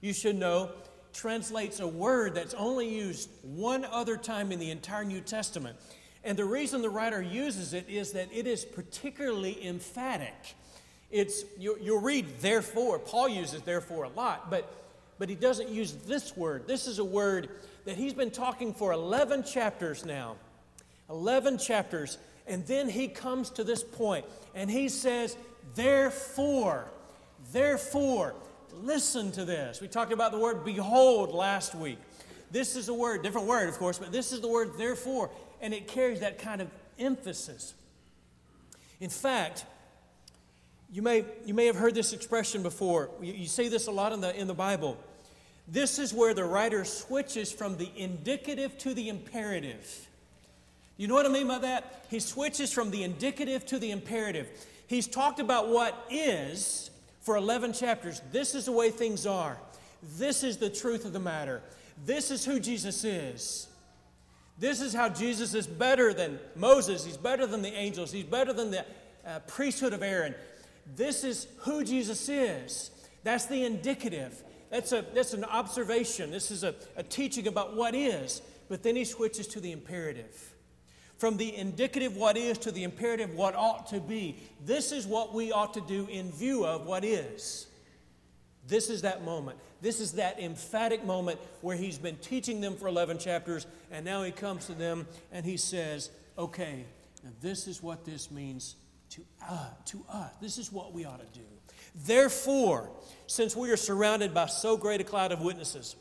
you 0.00 0.12
should 0.12 0.36
know, 0.36 0.70
translates 1.12 1.80
a 1.80 1.86
word 1.86 2.34
that's 2.34 2.54
only 2.54 2.88
used 2.88 3.30
one 3.42 3.84
other 3.84 4.16
time 4.16 4.52
in 4.52 4.58
the 4.58 4.70
entire 4.70 5.04
New 5.04 5.20
Testament. 5.20 5.76
And 6.24 6.36
the 6.36 6.44
reason 6.44 6.82
the 6.82 6.90
writer 6.90 7.22
uses 7.22 7.72
it 7.72 7.88
is 7.88 8.12
that 8.12 8.28
it 8.32 8.46
is 8.46 8.64
particularly 8.64 9.64
emphatic. 9.64 10.54
It's, 11.10 11.44
you, 11.58 11.78
you'll 11.80 12.00
read 12.00 12.40
therefore. 12.40 12.98
Paul 12.98 13.28
uses 13.28 13.62
therefore 13.62 14.04
a 14.04 14.08
lot, 14.08 14.50
but, 14.50 14.72
but 15.18 15.28
he 15.28 15.34
doesn't 15.34 15.68
use 15.68 15.92
this 16.06 16.36
word. 16.36 16.66
This 16.66 16.86
is 16.86 16.98
a 16.98 17.04
word 17.04 17.48
that 17.84 17.96
he's 17.96 18.12
been 18.12 18.30
talking 18.30 18.74
for 18.74 18.92
11 18.92 19.44
chapters 19.44 20.04
now. 20.04 20.36
11 21.08 21.58
chapters 21.58 22.18
and 22.46 22.66
then 22.66 22.88
he 22.88 23.08
comes 23.08 23.50
to 23.50 23.64
this 23.64 23.82
point 23.82 24.24
and 24.54 24.70
he 24.70 24.88
says, 24.88 25.36
Therefore, 25.74 26.86
therefore, 27.52 28.34
listen 28.72 29.32
to 29.32 29.44
this. 29.44 29.80
We 29.80 29.88
talked 29.88 30.12
about 30.12 30.32
the 30.32 30.38
word 30.38 30.64
behold 30.64 31.34
last 31.34 31.74
week. 31.74 31.98
This 32.50 32.76
is 32.76 32.88
a 32.88 32.94
word, 32.94 33.22
different 33.22 33.46
word, 33.46 33.68
of 33.68 33.76
course, 33.78 33.98
but 33.98 34.12
this 34.12 34.32
is 34.32 34.40
the 34.40 34.48
word 34.48 34.72
therefore, 34.78 35.30
and 35.60 35.74
it 35.74 35.88
carries 35.88 36.20
that 36.20 36.38
kind 36.38 36.60
of 36.60 36.68
emphasis. 36.98 37.74
In 39.00 39.10
fact, 39.10 39.64
you 40.92 41.02
may, 41.02 41.24
you 41.44 41.52
may 41.52 41.66
have 41.66 41.76
heard 41.76 41.94
this 41.94 42.12
expression 42.12 42.62
before. 42.62 43.10
You, 43.20 43.32
you 43.32 43.46
see 43.46 43.68
this 43.68 43.88
a 43.88 43.90
lot 43.90 44.12
in 44.12 44.20
the, 44.20 44.34
in 44.38 44.46
the 44.46 44.54
Bible. 44.54 44.96
This 45.68 45.98
is 45.98 46.14
where 46.14 46.32
the 46.32 46.44
writer 46.44 46.84
switches 46.84 47.50
from 47.50 47.76
the 47.76 47.90
indicative 47.96 48.78
to 48.78 48.94
the 48.94 49.08
imperative. 49.08 50.08
You 50.96 51.08
know 51.08 51.14
what 51.14 51.26
I 51.26 51.30
mean 51.30 51.48
by 51.48 51.58
that? 51.58 52.06
He 52.08 52.20
switches 52.20 52.72
from 52.72 52.90
the 52.90 53.02
indicative 53.02 53.66
to 53.66 53.78
the 53.78 53.90
imperative. 53.90 54.48
He's 54.86 55.06
talked 55.06 55.40
about 55.40 55.68
what 55.68 56.06
is 56.10 56.90
for 57.20 57.36
11 57.36 57.72
chapters. 57.72 58.22
This 58.32 58.54
is 58.54 58.66
the 58.66 58.72
way 58.72 58.90
things 58.90 59.26
are. 59.26 59.58
This 60.16 60.42
is 60.42 60.56
the 60.56 60.70
truth 60.70 61.04
of 61.04 61.12
the 61.12 61.18
matter. 61.18 61.60
This 62.04 62.30
is 62.30 62.44
who 62.44 62.60
Jesus 62.60 63.04
is. 63.04 63.66
This 64.58 64.80
is 64.80 64.94
how 64.94 65.08
Jesus 65.08 65.54
is 65.54 65.66
better 65.66 66.14
than 66.14 66.38
Moses. 66.54 67.04
He's 67.04 67.16
better 67.16 67.46
than 67.46 67.62
the 67.62 67.72
angels. 67.72 68.12
He's 68.12 68.24
better 68.24 68.52
than 68.52 68.70
the 68.70 68.86
uh, 69.26 69.40
priesthood 69.40 69.92
of 69.92 70.02
Aaron. 70.02 70.34
This 70.94 71.24
is 71.24 71.46
who 71.58 71.84
Jesus 71.84 72.28
is. 72.28 72.90
That's 73.22 73.46
the 73.46 73.64
indicative. 73.64 74.42
That's, 74.70 74.92
a, 74.92 75.04
that's 75.14 75.34
an 75.34 75.44
observation. 75.44 76.30
This 76.30 76.50
is 76.50 76.64
a, 76.64 76.74
a 76.96 77.02
teaching 77.02 77.48
about 77.48 77.76
what 77.76 77.94
is. 77.94 78.40
But 78.68 78.82
then 78.82 78.96
he 78.96 79.04
switches 79.04 79.46
to 79.48 79.60
the 79.60 79.72
imperative. 79.72 80.54
From 81.18 81.36
the 81.36 81.56
indicative 81.56 82.16
what 82.16 82.36
is 82.36 82.58
to 82.58 82.70
the 82.70 82.84
imperative 82.84 83.34
what 83.34 83.54
ought 83.54 83.86
to 83.88 84.00
be. 84.00 84.36
This 84.64 84.92
is 84.92 85.06
what 85.06 85.32
we 85.32 85.50
ought 85.50 85.74
to 85.74 85.80
do 85.80 86.06
in 86.10 86.30
view 86.30 86.66
of 86.66 86.86
what 86.86 87.04
is. 87.04 87.66
This 88.68 88.90
is 88.90 89.02
that 89.02 89.24
moment. 89.24 89.58
This 89.80 90.00
is 90.00 90.12
that 90.12 90.40
emphatic 90.40 91.04
moment 91.04 91.38
where 91.60 91.76
he's 91.76 91.98
been 91.98 92.16
teaching 92.16 92.60
them 92.60 92.76
for 92.76 92.88
11 92.88 93.18
chapters, 93.18 93.66
and 93.90 94.04
now 94.04 94.22
he 94.24 94.32
comes 94.32 94.66
to 94.66 94.74
them 94.74 95.06
and 95.32 95.44
he 95.46 95.56
says, 95.56 96.10
Okay, 96.36 96.84
this 97.40 97.66
is 97.66 97.82
what 97.82 98.04
this 98.04 98.30
means 98.30 98.76
to, 99.10 99.22
uh, 99.48 99.68
to 99.86 100.04
us. 100.12 100.32
This 100.40 100.58
is 100.58 100.70
what 100.70 100.92
we 100.92 101.04
ought 101.04 101.20
to 101.20 101.38
do. 101.38 101.46
Therefore, 102.04 102.90
since 103.26 103.56
we 103.56 103.70
are 103.70 103.76
surrounded 103.76 104.34
by 104.34 104.46
so 104.46 104.76
great 104.76 105.00
a 105.00 105.04
cloud 105.04 105.32
of 105.32 105.40
witnesses, 105.40 105.96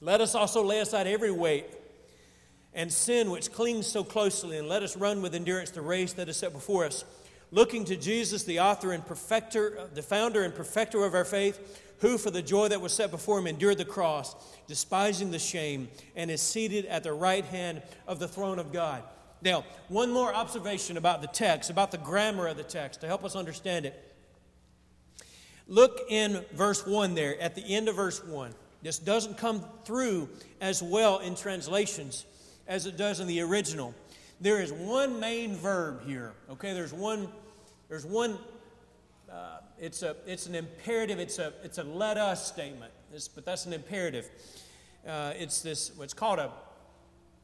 let 0.00 0.20
us 0.20 0.34
also 0.34 0.62
lay 0.62 0.80
aside 0.80 1.06
every 1.06 1.30
weight 1.30 1.66
and 2.74 2.92
sin 2.92 3.30
which 3.30 3.52
clings 3.52 3.86
so 3.86 4.02
closely, 4.02 4.58
and 4.58 4.68
let 4.68 4.82
us 4.82 4.96
run 4.96 5.22
with 5.22 5.34
endurance 5.34 5.70
the 5.70 5.80
race 5.80 6.12
that 6.14 6.28
is 6.28 6.36
set 6.36 6.52
before 6.52 6.84
us, 6.84 7.04
looking 7.50 7.84
to 7.84 7.96
Jesus, 7.96 8.42
the 8.42 8.60
author 8.60 8.92
and 8.92 9.06
perfecter, 9.06 9.78
uh, 9.78 9.86
the 9.94 10.02
founder 10.02 10.42
and 10.42 10.54
perfecter 10.54 11.04
of 11.04 11.14
our 11.14 11.24
faith, 11.24 11.80
who 12.00 12.18
for 12.18 12.30
the 12.30 12.42
joy 12.42 12.68
that 12.68 12.80
was 12.80 12.92
set 12.92 13.10
before 13.10 13.38
him 13.38 13.46
endured 13.46 13.78
the 13.78 13.84
cross, 13.84 14.34
despising 14.66 15.30
the 15.30 15.38
shame, 15.38 15.88
and 16.16 16.30
is 16.30 16.42
seated 16.42 16.84
at 16.86 17.04
the 17.04 17.12
right 17.12 17.44
hand 17.44 17.80
of 18.08 18.18
the 18.18 18.28
throne 18.28 18.58
of 18.58 18.72
God. 18.72 19.02
Now, 19.40 19.64
one 19.88 20.10
more 20.10 20.34
observation 20.34 20.96
about 20.96 21.20
the 21.20 21.28
text, 21.28 21.70
about 21.70 21.92
the 21.92 21.98
grammar 21.98 22.48
of 22.48 22.56
the 22.56 22.62
text, 22.64 23.02
to 23.02 23.06
help 23.06 23.24
us 23.24 23.36
understand 23.36 23.86
it. 23.86 24.14
Look 25.68 26.00
in 26.08 26.44
verse 26.52 26.86
1 26.86 27.14
there, 27.14 27.40
at 27.40 27.54
the 27.54 27.62
end 27.62 27.88
of 27.88 27.96
verse 27.96 28.22
1. 28.24 28.54
This 28.82 28.98
doesn't 28.98 29.38
come 29.38 29.64
through 29.84 30.28
as 30.60 30.82
well 30.82 31.20
in 31.20 31.36
translations 31.36 32.26
as 32.66 32.86
it 32.86 32.96
does 32.96 33.20
in 33.20 33.26
the 33.26 33.40
original. 33.40 33.94
There 34.40 34.60
is 34.60 34.72
one 34.72 35.20
main 35.20 35.56
verb 35.56 36.06
here, 36.06 36.32
okay? 36.50 36.72
There's 36.74 36.92
one, 36.92 37.28
there's 37.88 38.04
one, 38.04 38.38
uh, 39.30 39.58
it's, 39.78 40.02
a, 40.02 40.16
it's 40.26 40.46
an 40.46 40.54
imperative, 40.54 41.18
it's 41.18 41.38
a, 41.38 41.52
it's 41.62 41.78
a 41.78 41.84
let 41.84 42.16
us 42.16 42.46
statement, 42.46 42.92
it's, 43.12 43.28
but 43.28 43.44
that's 43.44 43.66
an 43.66 43.72
imperative. 43.72 44.28
Uh, 45.06 45.32
it's 45.36 45.62
this, 45.62 45.92
what's 45.96 46.14
called 46.14 46.38
a, 46.38 46.50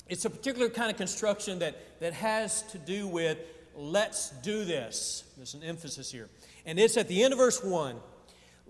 it's 0.09 0.25
a 0.25 0.31
particular 0.31 0.69
kind 0.69 0.91
of 0.91 0.97
construction 0.97 1.59
that, 1.61 2.01
that 2.01 2.13
has 2.15 2.63
to 2.63 2.79
do 2.79 3.07
with 3.07 3.39
let's 3.77 4.31
do 4.43 4.65
this. 4.65 5.25
There's 5.37 5.55
an 5.55 5.63
emphasis 5.63 6.11
here. 6.11 6.29
And 6.67 6.79
it's 6.79 6.97
at 6.97 7.09
the 7.09 7.23
end 7.23 7.33
of 7.33 7.39
verse 7.39 7.63
1 7.63 7.97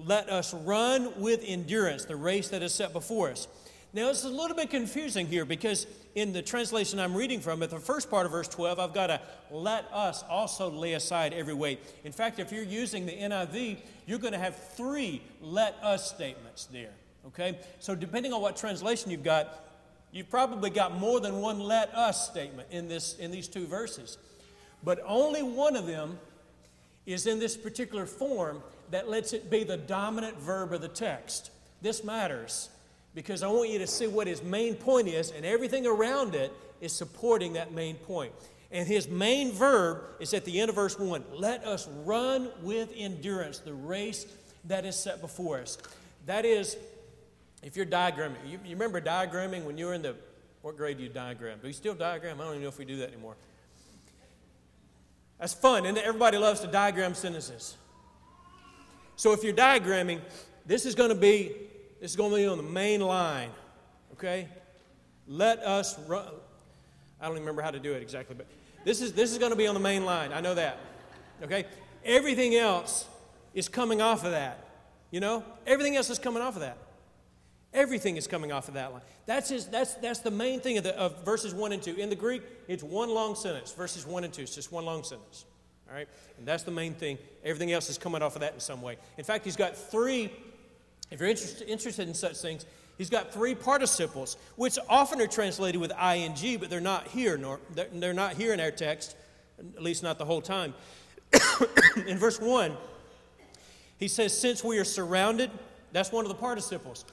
let 0.07 0.31
us 0.31 0.55
run 0.55 1.21
with 1.21 1.45
endurance 1.47 2.05
the 2.05 2.17
race 2.17 2.49
that 2.49 2.63
is 2.63 2.75
set 2.75 2.93
before 2.93 3.31
us. 3.31 3.49
Now, 3.93 4.09
it's 4.09 4.23
a 4.23 4.29
little 4.29 4.57
bit 4.57 4.71
confusing 4.71 5.27
here 5.27 5.45
because 5.45 5.87
in 6.15 6.33
the 6.33 6.43
translation 6.43 7.01
I'm 7.01 7.15
reading 7.15 7.41
from, 7.41 7.61
at 7.63 7.71
the 7.71 7.81
first 7.81 8.09
part 8.09 8.25
of 8.25 8.31
verse 8.31 8.47
12, 8.47 8.79
I've 8.79 8.95
got 8.95 9.09
to 9.09 9.21
let 9.51 9.85
us 9.93 10.23
also 10.29 10.71
lay 10.71 10.93
aside 10.93 11.33
every 11.33 11.55
weight. 11.55 11.81
In 12.05 12.13
fact, 12.13 12.39
if 12.39 12.53
you're 12.53 12.63
using 12.63 13.05
the 13.05 13.13
NIV, 13.13 13.79
you're 14.07 14.21
going 14.21 14.33
to 14.33 14.39
have 14.39 14.57
three 14.75 15.23
let 15.41 15.75
us 15.83 16.09
statements 16.09 16.67
there. 16.67 16.93
Okay? 17.27 17.59
So, 17.81 17.97
depending 17.97 18.33
on 18.33 18.41
what 18.41 18.57
translation 18.57 19.11
you've 19.11 19.25
got, 19.25 19.67
you've 20.13 20.31
probably 20.31 20.71
got 20.71 20.97
more 20.97 21.19
than 21.19 21.41
one 21.41 21.59
let 21.59 21.93
us 21.93 22.29
statement 22.31 22.69
in, 22.71 22.87
this, 22.87 23.17
in 23.17 23.33
these 23.33 23.49
two 23.49 23.67
verses. 23.67 24.19
But 24.85 25.01
only 25.05 25.43
one 25.43 25.75
of 25.75 25.89
them 25.89 26.21
is 27.07 27.27
in 27.27 27.41
this 27.41 27.57
particular 27.57 28.07
form 28.07 28.63
that 28.93 29.09
lets 29.09 29.33
it 29.33 29.51
be 29.51 29.65
the 29.65 29.77
dominant 29.77 30.39
verb 30.39 30.73
of 30.73 30.81
the 30.81 30.89
text. 30.89 31.51
This 31.83 32.05
matters 32.05 32.69
because 33.15 33.43
I 33.43 33.49
want 33.49 33.71
you 33.71 33.79
to 33.79 33.87
see 33.87 34.07
what 34.07 34.27
his 34.27 34.43
main 34.43 34.75
point 34.75 35.09
is, 35.09 35.31
and 35.31 35.45
everything 35.45 35.87
around 35.87 36.35
it 36.35 36.53
is 36.81 36.93
supporting 36.93 37.55
that 37.55 37.73
main 37.73 37.97
point. 37.97 38.33
And 38.73 38.87
his 38.87 39.09
main 39.09 39.53
verb 39.53 40.03
is 40.21 40.33
at 40.33 40.45
the 40.45 40.61
end 40.61 40.69
of 40.69 40.77
verse 40.77 40.99
1 40.99 41.25
let 41.35 41.65
us 41.65 41.89
run 42.05 42.51
with 42.63 42.93
endurance 42.97 43.59
the 43.59 43.75
race 43.75 44.27
that 44.65 44.85
is 44.85 44.97
set 44.97 45.21
before 45.21 45.59
us. 45.59 45.79
That 46.27 46.45
is, 46.45 46.77
if 47.63 47.77
you're 47.77 47.87
diagramming, 47.87 48.37
you, 48.47 48.61
you 48.65 48.71
remember 48.71 49.01
diagramming 49.01 49.65
when 49.65 49.77
you 49.77 49.87
were 49.87 49.95
in 49.95 50.03
the, 50.03 50.15
what 50.63 50.77
grade 50.77 50.99
do 50.99 51.03
you 51.03 51.09
diagram? 51.09 51.59
Do 51.61 51.67
you 51.67 51.73
still 51.73 51.95
diagram? 51.95 52.41
I 52.41 52.45
don't 52.45 52.53
even 52.53 52.63
know 52.63 52.69
if 52.69 52.79
we 52.79 52.85
do 52.85 52.99
that 52.99 53.13
anymore. 53.13 53.35
That's 55.39 55.55
fun, 55.55 55.87
and 55.87 55.97
everybody 55.97 56.37
loves 56.37 56.61
to 56.61 56.67
diagram 56.67 57.15
sentences. 57.15 57.77
So 59.17 59.33
if 59.33 59.43
you're 59.43 59.55
diagramming, 59.55 60.21
this 60.67 60.85
is 60.85 60.95
going 60.95 61.09
to 61.09 61.15
be 61.15 61.55
this 62.01 62.11
is 62.11 62.17
going 62.17 62.31
to 62.31 62.37
be 62.37 62.47
on 62.47 62.57
the 62.57 62.63
main 62.63 63.01
line. 63.01 63.51
Okay? 64.15 64.49
Let 65.27 65.59
us 65.61 65.99
run. 66.09 66.27
I 67.21 67.27
don't 67.27 67.33
even 67.33 67.43
remember 67.43 67.63
how 67.63 67.71
to 67.71 67.79
do 67.79 67.93
it 67.93 68.03
exactly, 68.03 68.35
but 68.35 68.47
this 68.85 69.03
is 69.03 69.13
this 69.13 69.31
is 69.31 69.39
going 69.39 69.51
to 69.51 69.57
be 69.57 69.67
on 69.67 69.75
the 69.75 69.81
main 69.81 70.05
line. 70.05 70.33
I 70.33 70.41
know 70.41 70.55
that. 70.55 70.79
Okay? 71.43 71.67
Everything 72.05 72.55
else 72.55 73.07
is 73.55 73.69
coming 73.69 74.01
off 74.01 74.25
of 74.25 74.31
that. 74.33 74.65
You 75.11 75.21
know? 75.21 75.45
Everything 75.67 75.97
else 75.97 76.11
is 76.11 76.19
coming 76.19 76.43
off 76.43 76.55
of 76.55 76.63
that. 76.63 76.79
Everything 77.73 78.17
is 78.17 78.27
coming 78.27 78.51
off 78.51 78.69
of 78.69 78.75
that 78.75 78.93
line. 78.93 79.03
That's, 79.27 79.49
his, 79.49 79.67
that's, 79.67 79.95
that's 79.95 80.21
the 80.21 80.31
main 80.31 80.61
thing 80.61 80.79
of, 80.79 80.85
the, 80.85 80.99
of 80.99 81.25
verses 81.25 81.55
1 81.55 81.73
and 81.73 81.83
2. 81.83 81.95
In 81.95 82.11
the 82.11 82.17
Greek, 82.17 82.43
it's 82.67 82.83
one 82.83 83.11
long 83.11 83.37
sentence. 83.37 83.73
Verses 83.73 84.05
1 84.05 84.25
and 84.25 84.33
2, 84.33 84.43
it's 84.43 84.55
just 84.55 84.73
one 84.73 84.85
long 84.85 85.05
sentence. 85.05 85.45
All 85.89 85.95
right? 85.95 86.09
And 86.39 86.47
that's 86.47 86.65
the 86.65 86.73
main 86.73 86.95
thing. 86.95 87.17
Everything 87.45 87.71
else 87.71 87.89
is 87.89 87.97
coming 87.97 88.23
off 88.23 88.35
of 88.35 88.41
that 88.41 88.55
in 88.55 88.61
some 88.61 88.83
way. 88.83 88.97
In 89.19 89.25
fact, 89.25 89.45
he's 89.45 89.57
got 89.57 89.77
three, 89.77 90.33
if 91.11 91.21
you're 91.21 91.29
interested, 91.29 91.69
interested 91.69 92.09
in 92.09 92.15
such 92.15 92.37
things, 92.39 92.67
he's 92.99 93.11
got 93.11 93.33
three 93.33 93.55
participles, 93.55 94.37
which 94.57 94.79
often 94.89 95.21
are 95.21 95.27
translated 95.27 95.81
with 95.81 95.93
ing, 95.93 96.59
but 96.59 96.71
they're 96.71 96.81
not 96.81 97.09
here, 97.09 97.37
nor 97.37 97.61
they're 97.75 98.15
not 98.15 98.35
here 98.35 98.53
in 98.53 98.61
our 98.61 98.71
text, 98.71 99.17
at 99.59 99.83
least 99.83 100.03
not 100.03 100.19
the 100.19 100.25
whole 100.25 100.41
time. 100.41 100.75
in 102.07 102.19
verse 102.19 102.41
1, 102.41 102.77
he 103.99 104.09
says, 104.09 104.37
Since 104.37 104.65
we 104.65 104.79
are 104.79 104.85
surrounded, 104.85 105.51
that's 105.93 106.13
one 106.13 106.25
of 106.25 106.29
the 106.29 106.37
participles. 106.37 107.05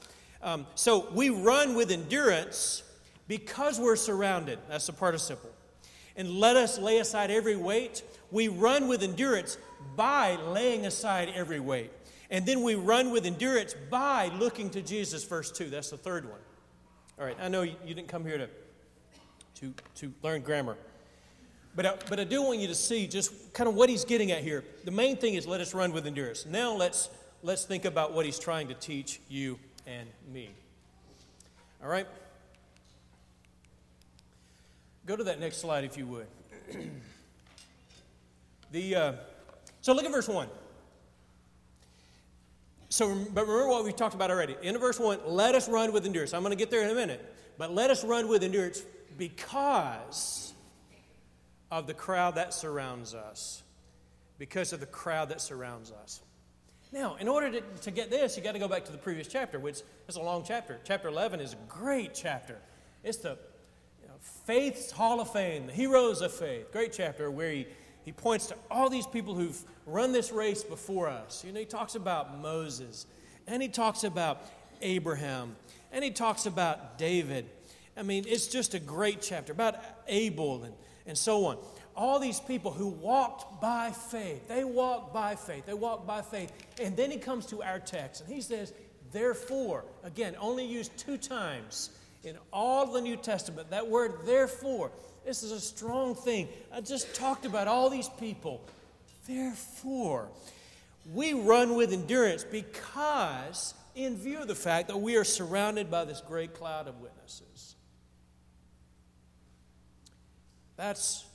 Um, 0.42 0.66
so 0.74 1.08
we 1.12 1.30
run 1.30 1.74
with 1.74 1.90
endurance 1.90 2.82
because 3.26 3.80
we're 3.80 3.96
surrounded. 3.96 4.58
That's 4.68 4.86
the 4.86 4.92
participle. 4.92 5.50
And 6.16 6.30
let 6.30 6.56
us 6.56 6.78
lay 6.78 6.98
aside 6.98 7.30
every 7.30 7.56
weight 7.56 8.02
we 8.30 8.48
run 8.48 8.88
with 8.88 9.02
endurance 9.02 9.56
by 9.96 10.36
laying 10.36 10.86
aside 10.86 11.30
every 11.34 11.60
weight. 11.60 11.90
And 12.30 12.44
then 12.44 12.62
we 12.62 12.74
run 12.74 13.10
with 13.10 13.24
endurance 13.24 13.74
by 13.90 14.30
looking 14.38 14.70
to 14.70 14.82
Jesus, 14.82 15.24
verse 15.24 15.50
2. 15.50 15.70
That's 15.70 15.90
the 15.90 15.96
third 15.96 16.28
one. 16.28 16.40
All 17.18 17.24
right, 17.24 17.36
I 17.40 17.48
know 17.48 17.62
you, 17.62 17.74
didn't 17.86 18.08
come 18.08 18.24
here 18.24 18.38
to, 18.38 18.48
to, 19.56 19.74
to 19.96 20.12
learn 20.22 20.42
grammar. 20.42 20.76
But 21.74 21.86
I, 21.86 21.94
but 22.08 22.20
I 22.20 22.24
do 22.24 22.42
want 22.42 22.58
you 22.58 22.68
to 22.68 22.74
see 22.74 23.06
just 23.06 23.52
kind 23.52 23.68
of 23.68 23.74
what 23.74 23.88
he's 23.88 24.04
getting 24.04 24.30
at 24.30 24.42
here. 24.42 24.64
The 24.84 24.90
main 24.90 25.16
thing 25.16 25.34
is 25.34 25.46
let 25.46 25.60
us 25.60 25.74
run 25.74 25.92
with 25.92 26.06
endurance. 26.06 26.44
Now 26.44 26.74
let's, 26.74 27.08
let's 27.42 27.64
think 27.64 27.84
about 27.84 28.12
what 28.12 28.26
he's 28.26 28.38
trying 28.38 28.68
to 28.68 28.74
teach 28.74 29.20
you 29.28 29.58
and 29.86 30.08
me. 30.32 30.50
All 31.82 31.88
right? 31.88 32.06
Go 35.06 35.16
to 35.16 35.24
that 35.24 35.40
next 35.40 35.58
slide 35.58 35.84
if 35.84 35.96
you 35.96 36.06
would. 36.06 36.26
The, 38.70 38.94
uh, 38.94 39.12
so 39.80 39.94
look 39.94 40.04
at 40.04 40.12
verse 40.12 40.28
1. 40.28 40.46
So, 42.88 43.08
but 43.34 43.46
remember 43.46 43.68
what 43.68 43.84
we 43.84 43.92
talked 43.92 44.14
about 44.14 44.30
already. 44.30 44.56
In 44.62 44.76
verse 44.78 44.98
1, 44.98 45.20
let 45.26 45.54
us 45.54 45.68
run 45.68 45.92
with 45.92 46.06
endurance. 46.06 46.32
I'm 46.32 46.42
going 46.42 46.52
to 46.52 46.56
get 46.56 46.70
there 46.70 46.82
in 46.82 46.90
a 46.90 46.94
minute. 46.94 47.34
But 47.58 47.74
let 47.74 47.90
us 47.90 48.04
run 48.04 48.28
with 48.28 48.42
endurance 48.42 48.82
because 49.16 50.54
of 51.70 51.86
the 51.86 51.94
crowd 51.94 52.36
that 52.36 52.54
surrounds 52.54 53.14
us. 53.14 53.62
Because 54.38 54.72
of 54.72 54.80
the 54.80 54.86
crowd 54.86 55.28
that 55.30 55.40
surrounds 55.40 55.92
us. 55.92 56.22
Now, 56.92 57.16
in 57.16 57.28
order 57.28 57.50
to, 57.50 57.60
to 57.82 57.90
get 57.90 58.08
this, 58.08 58.36
you 58.36 58.42
got 58.42 58.52
to 58.52 58.58
go 58.58 58.68
back 58.68 58.84
to 58.86 58.92
the 58.92 58.98
previous 58.98 59.26
chapter, 59.28 59.58
which 59.58 59.82
is 60.08 60.16
a 60.16 60.22
long 60.22 60.44
chapter. 60.46 60.78
Chapter 60.84 61.08
11 61.08 61.40
is 61.40 61.52
a 61.52 61.56
great 61.68 62.14
chapter. 62.14 62.58
It's 63.04 63.18
the 63.18 63.36
you 64.00 64.08
know, 64.08 64.14
faith's 64.46 64.90
hall 64.90 65.20
of 65.20 65.30
fame, 65.30 65.66
the 65.66 65.72
heroes 65.72 66.22
of 66.22 66.32
faith. 66.32 66.72
Great 66.72 66.92
chapter 66.94 67.30
where 67.30 67.50
he 67.50 67.66
he 68.08 68.12
points 68.12 68.46
to 68.46 68.56
all 68.70 68.88
these 68.88 69.06
people 69.06 69.34
who've 69.34 69.62
run 69.84 70.12
this 70.12 70.32
race 70.32 70.64
before 70.64 71.08
us. 71.08 71.44
You 71.44 71.52
know, 71.52 71.60
he 71.60 71.66
talks 71.66 71.94
about 71.94 72.40
Moses, 72.40 73.04
and 73.46 73.60
he 73.60 73.68
talks 73.68 74.02
about 74.02 74.40
Abraham, 74.80 75.56
and 75.92 76.02
he 76.02 76.10
talks 76.10 76.46
about 76.46 76.96
David. 76.96 77.44
I 77.98 78.02
mean, 78.02 78.24
it's 78.26 78.46
just 78.46 78.72
a 78.72 78.80
great 78.80 79.20
chapter 79.20 79.52
about 79.52 79.76
Abel 80.06 80.64
and, 80.64 80.72
and 81.06 81.18
so 81.18 81.44
on. 81.44 81.58
All 81.94 82.18
these 82.18 82.40
people 82.40 82.70
who 82.70 82.88
walked 82.88 83.60
by 83.60 83.90
faith. 83.90 84.48
They 84.48 84.64
walked 84.64 85.12
by 85.12 85.34
faith. 85.34 85.66
They 85.66 85.74
walked 85.74 86.06
by 86.06 86.22
faith. 86.22 86.50
And 86.80 86.96
then 86.96 87.10
he 87.10 87.18
comes 87.18 87.44
to 87.48 87.62
our 87.62 87.78
text, 87.78 88.22
and 88.22 88.32
he 88.32 88.40
says, 88.40 88.72
Therefore, 89.12 89.84
again, 90.02 90.34
only 90.40 90.64
used 90.64 90.96
two 90.96 91.18
times 91.18 91.90
in 92.24 92.38
all 92.54 92.86
the 92.86 93.02
New 93.02 93.16
Testament, 93.16 93.68
that 93.68 93.86
word 93.86 94.20
therefore 94.24 94.92
this 95.28 95.42
is 95.42 95.52
a 95.52 95.60
strong 95.60 96.14
thing. 96.14 96.48
I 96.72 96.80
just 96.80 97.14
talked 97.14 97.44
about 97.44 97.68
all 97.68 97.90
these 97.90 98.08
people. 98.18 98.64
Therefore, 99.26 100.28
we 101.12 101.34
run 101.34 101.76
with 101.76 101.92
endurance 101.92 102.44
because, 102.44 103.74
in 103.94 104.16
view 104.16 104.40
of 104.40 104.48
the 104.48 104.54
fact 104.54 104.88
that 104.88 104.96
we 104.96 105.16
are 105.16 105.24
surrounded 105.24 105.90
by 105.90 106.06
this 106.06 106.22
great 106.22 106.54
cloud 106.54 106.88
of 106.88 107.02
witnesses. 107.02 107.76
That's, 110.78 111.26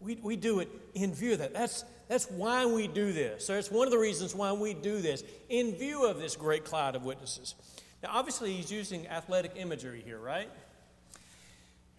we, 0.00 0.14
we 0.22 0.36
do 0.36 0.60
it 0.60 0.70
in 0.94 1.12
view 1.14 1.34
of 1.34 1.40
that. 1.40 1.52
That's, 1.52 1.84
that's 2.08 2.30
why 2.30 2.64
we 2.64 2.88
do 2.88 3.12
this. 3.12 3.44
So 3.46 3.52
it's 3.52 3.70
one 3.70 3.86
of 3.86 3.90
the 3.90 3.98
reasons 3.98 4.34
why 4.34 4.52
we 4.52 4.72
do 4.72 5.02
this, 5.02 5.22
in 5.50 5.74
view 5.74 6.06
of 6.06 6.18
this 6.18 6.36
great 6.36 6.64
cloud 6.64 6.96
of 6.96 7.04
witnesses. 7.04 7.54
Now, 8.02 8.12
obviously, 8.12 8.54
he's 8.54 8.72
using 8.72 9.06
athletic 9.08 9.52
imagery 9.56 10.02
here, 10.06 10.18
right? 10.18 10.48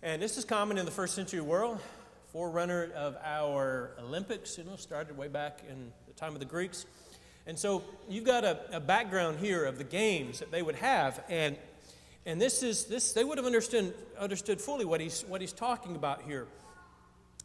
And 0.06 0.22
this 0.22 0.38
is 0.38 0.46
common 0.46 0.78
in 0.78 0.86
the 0.86 0.92
first 0.92 1.16
century 1.16 1.42
world. 1.42 1.80
Forerunner 2.32 2.92
of 2.96 3.18
our 3.24 3.90
Olympics, 4.00 4.56
you 4.56 4.64
know, 4.64 4.76
started 4.76 5.18
way 5.18 5.28
back 5.28 5.64
in 5.68 5.92
the 6.08 6.14
time 6.14 6.34
of 6.34 6.40
the 6.40 6.46
Greeks. 6.46 6.86
And 7.48 7.58
so 7.58 7.84
you've 8.08 8.24
got 8.24 8.44
a, 8.44 8.60
a 8.72 8.80
background 8.80 9.40
here 9.40 9.66
of 9.66 9.80
the 9.80 9.84
games 9.84 10.38
that 10.38 10.52
they 10.52 10.62
would 10.62 10.76
have. 10.76 11.24
And, 11.28 11.58
and 12.24 12.40
this 12.40 12.62
is, 12.62 12.86
this, 12.86 13.14
they 13.14 13.24
would 13.24 13.40
have 13.40 13.48
understood, 13.48 13.96
understood 14.20 14.62
fully 14.62 14.86
what 14.86 15.02
he's, 15.02 15.24
what 15.24 15.42
he's 15.42 15.52
talking 15.52 15.96
about 15.96 16.22
here. 16.22 16.46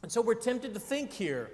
And 0.02 0.12
so 0.12 0.20
we're 0.20 0.34
tempted 0.34 0.74
to 0.74 0.80
think 0.80 1.12
here 1.12 1.50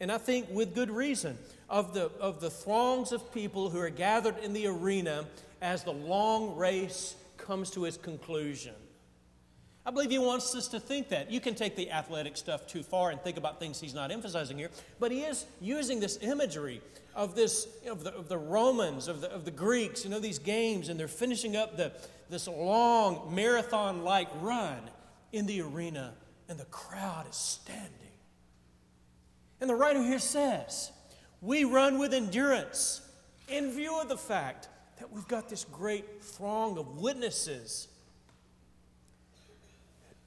and 0.00 0.10
I 0.10 0.18
think 0.18 0.48
with 0.50 0.74
good 0.74 0.90
reason, 0.90 1.38
of 1.70 1.94
the, 1.94 2.10
of 2.18 2.40
the 2.40 2.50
throngs 2.50 3.12
of 3.12 3.32
people 3.32 3.70
who 3.70 3.78
are 3.78 3.90
gathered 3.90 4.38
in 4.38 4.54
the 4.54 4.66
arena 4.66 5.24
as 5.60 5.84
the 5.84 5.92
long 5.92 6.56
race 6.56 7.14
comes 7.36 7.70
to 7.70 7.84
its 7.84 7.96
conclusion. 7.96 8.74
I 9.84 9.90
believe 9.90 10.10
he 10.10 10.18
wants 10.18 10.54
us 10.54 10.68
to 10.68 10.80
think 10.80 11.08
that. 11.08 11.30
You 11.30 11.40
can 11.40 11.56
take 11.56 11.74
the 11.74 11.90
athletic 11.90 12.36
stuff 12.36 12.68
too 12.68 12.84
far 12.84 13.10
and 13.10 13.20
think 13.20 13.36
about 13.36 13.58
things 13.58 13.80
he's 13.80 13.94
not 13.94 14.12
emphasizing 14.12 14.56
here, 14.56 14.70
but 15.00 15.10
he 15.10 15.22
is 15.22 15.44
using 15.60 15.98
this 15.98 16.18
imagery 16.22 16.80
of 17.14 17.34
this 17.34 17.66
of 17.88 18.04
the, 18.04 18.14
of 18.14 18.28
the 18.28 18.38
Romans, 18.38 19.08
of 19.08 19.20
the, 19.20 19.30
of 19.32 19.44
the 19.44 19.50
Greeks, 19.50 20.04
you 20.04 20.10
know, 20.10 20.20
these 20.20 20.38
games, 20.38 20.88
and 20.88 20.98
they're 20.98 21.08
finishing 21.08 21.56
up 21.56 21.76
the, 21.76 21.92
this 22.30 22.46
long 22.46 23.34
marathon-like 23.34 24.28
run 24.40 24.78
in 25.32 25.46
the 25.46 25.60
arena, 25.62 26.14
and 26.48 26.58
the 26.58 26.64
crowd 26.66 27.28
is 27.28 27.36
standing. 27.36 27.90
And 29.60 29.68
the 29.68 29.74
writer 29.74 30.02
here 30.02 30.18
says, 30.18 30.92
we 31.40 31.64
run 31.64 31.98
with 31.98 32.14
endurance 32.14 33.00
in 33.48 33.72
view 33.72 34.00
of 34.00 34.08
the 34.08 34.16
fact 34.16 34.68
that 34.98 35.10
we've 35.10 35.26
got 35.26 35.48
this 35.48 35.64
great 35.64 36.22
throng 36.22 36.78
of 36.78 36.98
witnesses. 36.98 37.88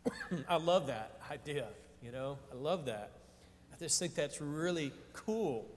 I 0.50 0.58
love 0.58 0.88
that 0.88 1.20
idea, 1.32 1.68
you 2.02 2.12
know, 2.12 2.38
I 2.52 2.56
love 2.56 2.86
that. 2.86 3.12
I 3.74 3.78
just 3.78 4.00
think 4.00 4.16
that's 4.16 4.40
really 4.42 4.92
cool. 5.14 5.68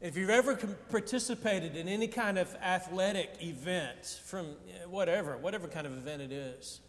If 0.00 0.16
you've 0.16 0.30
ever 0.30 0.56
participated 0.90 1.76
in 1.76 1.88
any 1.88 2.08
kind 2.08 2.38
of 2.38 2.54
athletic 2.56 3.30
event, 3.42 4.20
from 4.24 4.46
eh, 4.46 4.86
whatever, 4.86 5.36
whatever 5.36 5.68
kind 5.68 5.86
of 5.86 5.92
event 5.92 6.22
it 6.22 6.32
is, 6.32 6.80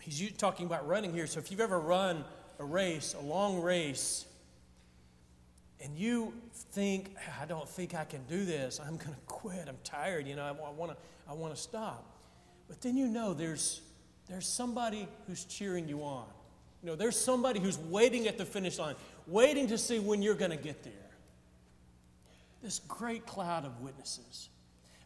he's 0.00 0.30
talking 0.32 0.66
about 0.66 0.86
running 0.86 1.12
here. 1.12 1.26
So 1.26 1.40
if 1.40 1.50
you've 1.50 1.60
ever 1.60 1.80
run 1.80 2.24
a 2.58 2.64
race, 2.64 3.14
a 3.18 3.22
long 3.22 3.60
race, 3.60 4.24
and 5.80 5.96
you 5.96 6.32
think, 6.54 7.14
I 7.40 7.44
don't 7.44 7.68
think 7.68 7.94
I 7.94 8.04
can 8.04 8.22
do 8.28 8.44
this, 8.44 8.80
I'm 8.80 8.96
going 8.96 9.12
to 9.12 9.20
quit, 9.26 9.68
I'm 9.68 9.78
tired, 9.84 10.26
you 10.26 10.36
know, 10.36 10.44
I 10.44 10.70
want 10.70 10.92
to 10.92 10.96
I 11.28 11.34
want 11.34 11.54
to 11.54 11.60
stop. 11.60 12.04
But 12.68 12.80
then 12.80 12.96
you 12.96 13.08
know 13.08 13.34
there's, 13.34 13.80
there's 14.28 14.46
somebody 14.48 15.08
who's 15.26 15.44
cheering 15.44 15.88
you 15.88 16.02
on. 16.02 16.26
You 16.82 16.90
know, 16.90 16.96
there's 16.96 17.18
somebody 17.18 17.60
who's 17.60 17.78
waiting 17.78 18.26
at 18.26 18.38
the 18.38 18.44
finish 18.44 18.78
line, 18.78 18.94
waiting 19.26 19.68
to 19.68 19.78
see 19.78 19.98
when 19.98 20.22
you're 20.22 20.34
going 20.34 20.50
to 20.50 20.56
get 20.56 20.82
there. 20.82 20.92
This 22.62 22.80
great 22.80 23.26
cloud 23.26 23.64
of 23.64 23.80
witnesses. 23.80 24.48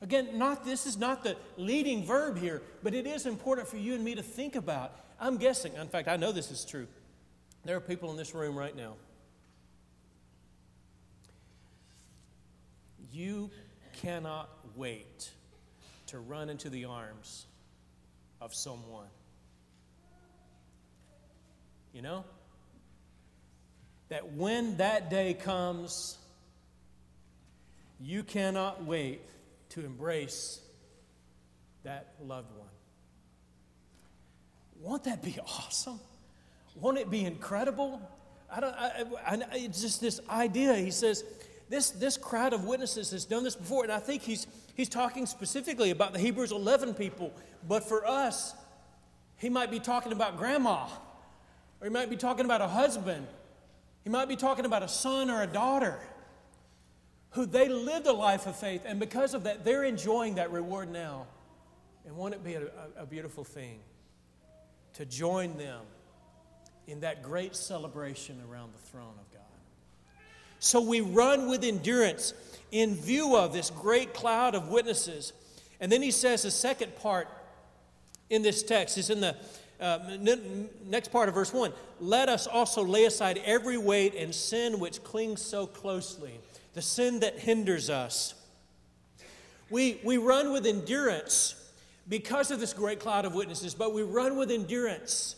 Again, 0.02 0.38
not 0.38 0.64
this 0.64 0.86
is 0.86 0.96
not 0.96 1.22
the 1.22 1.36
leading 1.58 2.06
verb 2.06 2.38
here, 2.38 2.62
but 2.82 2.94
it 2.94 3.06
is 3.06 3.26
important 3.26 3.68
for 3.68 3.76
you 3.76 3.94
and 3.94 4.02
me 4.02 4.14
to 4.14 4.22
think 4.22 4.56
about. 4.56 4.96
I'm 5.20 5.36
guessing, 5.36 5.74
in 5.74 5.88
fact, 5.88 6.08
I 6.08 6.16
know 6.16 6.32
this 6.32 6.50
is 6.50 6.64
true. 6.64 6.86
There 7.64 7.76
are 7.76 7.80
people 7.80 8.10
in 8.10 8.16
this 8.16 8.34
room 8.34 8.56
right 8.56 8.74
now. 8.74 8.94
You 13.12 13.50
cannot 14.00 14.48
wait 14.76 15.30
to 16.06 16.18
run 16.18 16.48
into 16.48 16.70
the 16.70 16.86
arms 16.86 17.46
of 18.40 18.54
someone. 18.54 19.06
You 21.92 22.02
know? 22.02 22.24
That 24.08 24.32
when 24.32 24.76
that 24.78 25.10
day 25.10 25.34
comes, 25.34 26.18
you 28.00 28.22
cannot 28.22 28.84
wait 28.84 29.20
to 29.70 29.84
embrace 29.84 30.60
that 31.84 32.14
loved 32.20 32.50
one. 32.56 32.68
Won't 34.80 35.04
that 35.04 35.22
be 35.22 35.38
awesome? 35.40 36.00
Won't 36.74 36.98
it 36.98 37.10
be 37.10 37.24
incredible? 37.24 38.00
I 38.50 38.60
don't, 38.60 38.74
I, 38.74 39.04
I, 39.26 39.38
it's 39.52 39.80
just 39.80 40.00
this 40.00 40.20
idea. 40.28 40.74
He 40.74 40.90
says, 40.90 41.24
this, 41.68 41.90
this 41.90 42.16
crowd 42.16 42.52
of 42.52 42.64
witnesses 42.64 43.10
has 43.12 43.24
done 43.24 43.44
this 43.44 43.54
before, 43.54 43.84
and 43.84 43.92
I 43.92 44.00
think 44.00 44.22
he's, 44.22 44.46
he's 44.80 44.88
talking 44.88 45.26
specifically 45.26 45.90
about 45.90 46.14
the 46.14 46.18
Hebrews 46.18 46.52
11 46.52 46.94
people, 46.94 47.34
but 47.68 47.84
for 47.84 48.06
us, 48.06 48.54
he 49.36 49.50
might 49.50 49.70
be 49.70 49.78
talking 49.78 50.10
about 50.10 50.38
grandma, 50.38 50.86
or 51.80 51.84
he 51.84 51.90
might 51.90 52.08
be 52.08 52.16
talking 52.16 52.46
about 52.46 52.62
a 52.62 52.66
husband, 52.66 53.26
he 54.02 54.08
might 54.08 54.26
be 54.26 54.36
talking 54.36 54.64
about 54.64 54.82
a 54.82 54.88
son 54.88 55.28
or 55.28 55.42
a 55.42 55.46
daughter 55.46 55.98
who 57.32 57.44
they 57.44 57.68
lived 57.68 58.06
a 58.06 58.12
life 58.12 58.46
of 58.46 58.56
faith, 58.56 58.84
and 58.86 58.98
because 58.98 59.34
of 59.34 59.44
that, 59.44 59.66
they're 59.66 59.84
enjoying 59.84 60.36
that 60.36 60.50
reward 60.50 60.90
now. 60.90 61.26
And 62.06 62.16
won't 62.16 62.32
it 62.32 62.42
be 62.42 62.54
a, 62.54 62.62
a, 62.62 63.02
a 63.02 63.06
beautiful 63.06 63.44
thing 63.44 63.80
to 64.94 65.04
join 65.04 65.58
them 65.58 65.82
in 66.86 67.00
that 67.00 67.22
great 67.22 67.54
celebration 67.54 68.40
around 68.50 68.72
the 68.72 68.90
throne 68.90 69.14
of 69.20 69.30
God. 69.30 69.42
So 70.58 70.80
we 70.80 71.02
run 71.02 71.50
with 71.50 71.64
endurance 71.64 72.32
in 72.70 72.94
view 72.94 73.36
of 73.36 73.52
this 73.52 73.70
great 73.70 74.14
cloud 74.14 74.54
of 74.54 74.68
witnesses. 74.68 75.32
And 75.80 75.90
then 75.90 76.02
he 76.02 76.10
says 76.10 76.42
the 76.42 76.50
second 76.50 76.96
part 76.96 77.28
in 78.28 78.42
this 78.42 78.62
text 78.62 78.98
is 78.98 79.10
in 79.10 79.20
the 79.20 79.36
uh, 79.80 79.98
next 80.84 81.10
part 81.10 81.28
of 81.28 81.34
verse 81.34 81.52
1 81.52 81.72
Let 82.00 82.28
us 82.28 82.46
also 82.46 82.84
lay 82.84 83.06
aside 83.06 83.40
every 83.44 83.78
weight 83.78 84.14
and 84.14 84.34
sin 84.34 84.78
which 84.78 85.02
clings 85.02 85.40
so 85.42 85.66
closely, 85.66 86.38
the 86.74 86.82
sin 86.82 87.20
that 87.20 87.38
hinders 87.38 87.90
us. 87.90 88.34
We, 89.70 90.00
we 90.04 90.18
run 90.18 90.52
with 90.52 90.66
endurance 90.66 91.54
because 92.08 92.50
of 92.50 92.60
this 92.60 92.72
great 92.72 92.98
cloud 92.98 93.24
of 93.24 93.34
witnesses, 93.34 93.74
but 93.74 93.94
we 93.94 94.02
run 94.02 94.36
with 94.36 94.50
endurance 94.50 95.36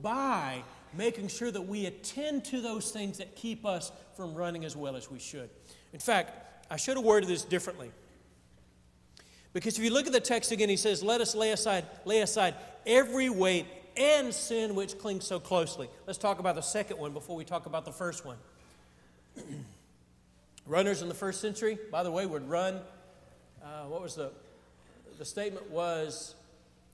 by 0.00 0.62
making 0.96 1.28
sure 1.28 1.50
that 1.50 1.62
we 1.62 1.86
attend 1.86 2.44
to 2.44 2.60
those 2.60 2.92
things 2.92 3.18
that 3.18 3.34
keep 3.34 3.66
us 3.66 3.90
from 4.16 4.34
running 4.34 4.64
as 4.64 4.76
well 4.76 4.94
as 4.94 5.10
we 5.10 5.18
should. 5.18 5.50
In 5.92 5.98
fact, 5.98 6.43
I 6.70 6.76
should 6.76 6.96
have 6.96 7.04
worded 7.04 7.28
this 7.28 7.42
differently. 7.42 7.90
Because 9.52 9.78
if 9.78 9.84
you 9.84 9.90
look 9.90 10.06
at 10.06 10.12
the 10.12 10.20
text 10.20 10.50
again, 10.50 10.68
he 10.68 10.76
says, 10.76 11.02
Let 11.02 11.20
us 11.20 11.34
lay 11.34 11.52
aside, 11.52 11.84
lay 12.04 12.20
aside 12.20 12.54
every 12.86 13.30
weight 13.30 13.66
and 13.96 14.34
sin 14.34 14.74
which 14.74 14.98
clings 14.98 15.24
so 15.24 15.38
closely. 15.38 15.88
Let's 16.06 16.18
talk 16.18 16.40
about 16.40 16.56
the 16.56 16.60
second 16.60 16.98
one 16.98 17.12
before 17.12 17.36
we 17.36 17.44
talk 17.44 17.66
about 17.66 17.84
the 17.84 17.92
first 17.92 18.24
one. 18.24 18.36
Runners 20.66 21.02
in 21.02 21.08
the 21.08 21.14
first 21.14 21.40
century, 21.40 21.78
by 21.90 22.02
the 22.02 22.10
way, 22.10 22.26
would 22.26 22.48
run. 22.48 22.80
Uh, 23.62 23.84
what 23.84 24.02
was 24.02 24.16
the 24.16 24.32
the 25.18 25.24
statement 25.24 25.70
was 25.70 26.34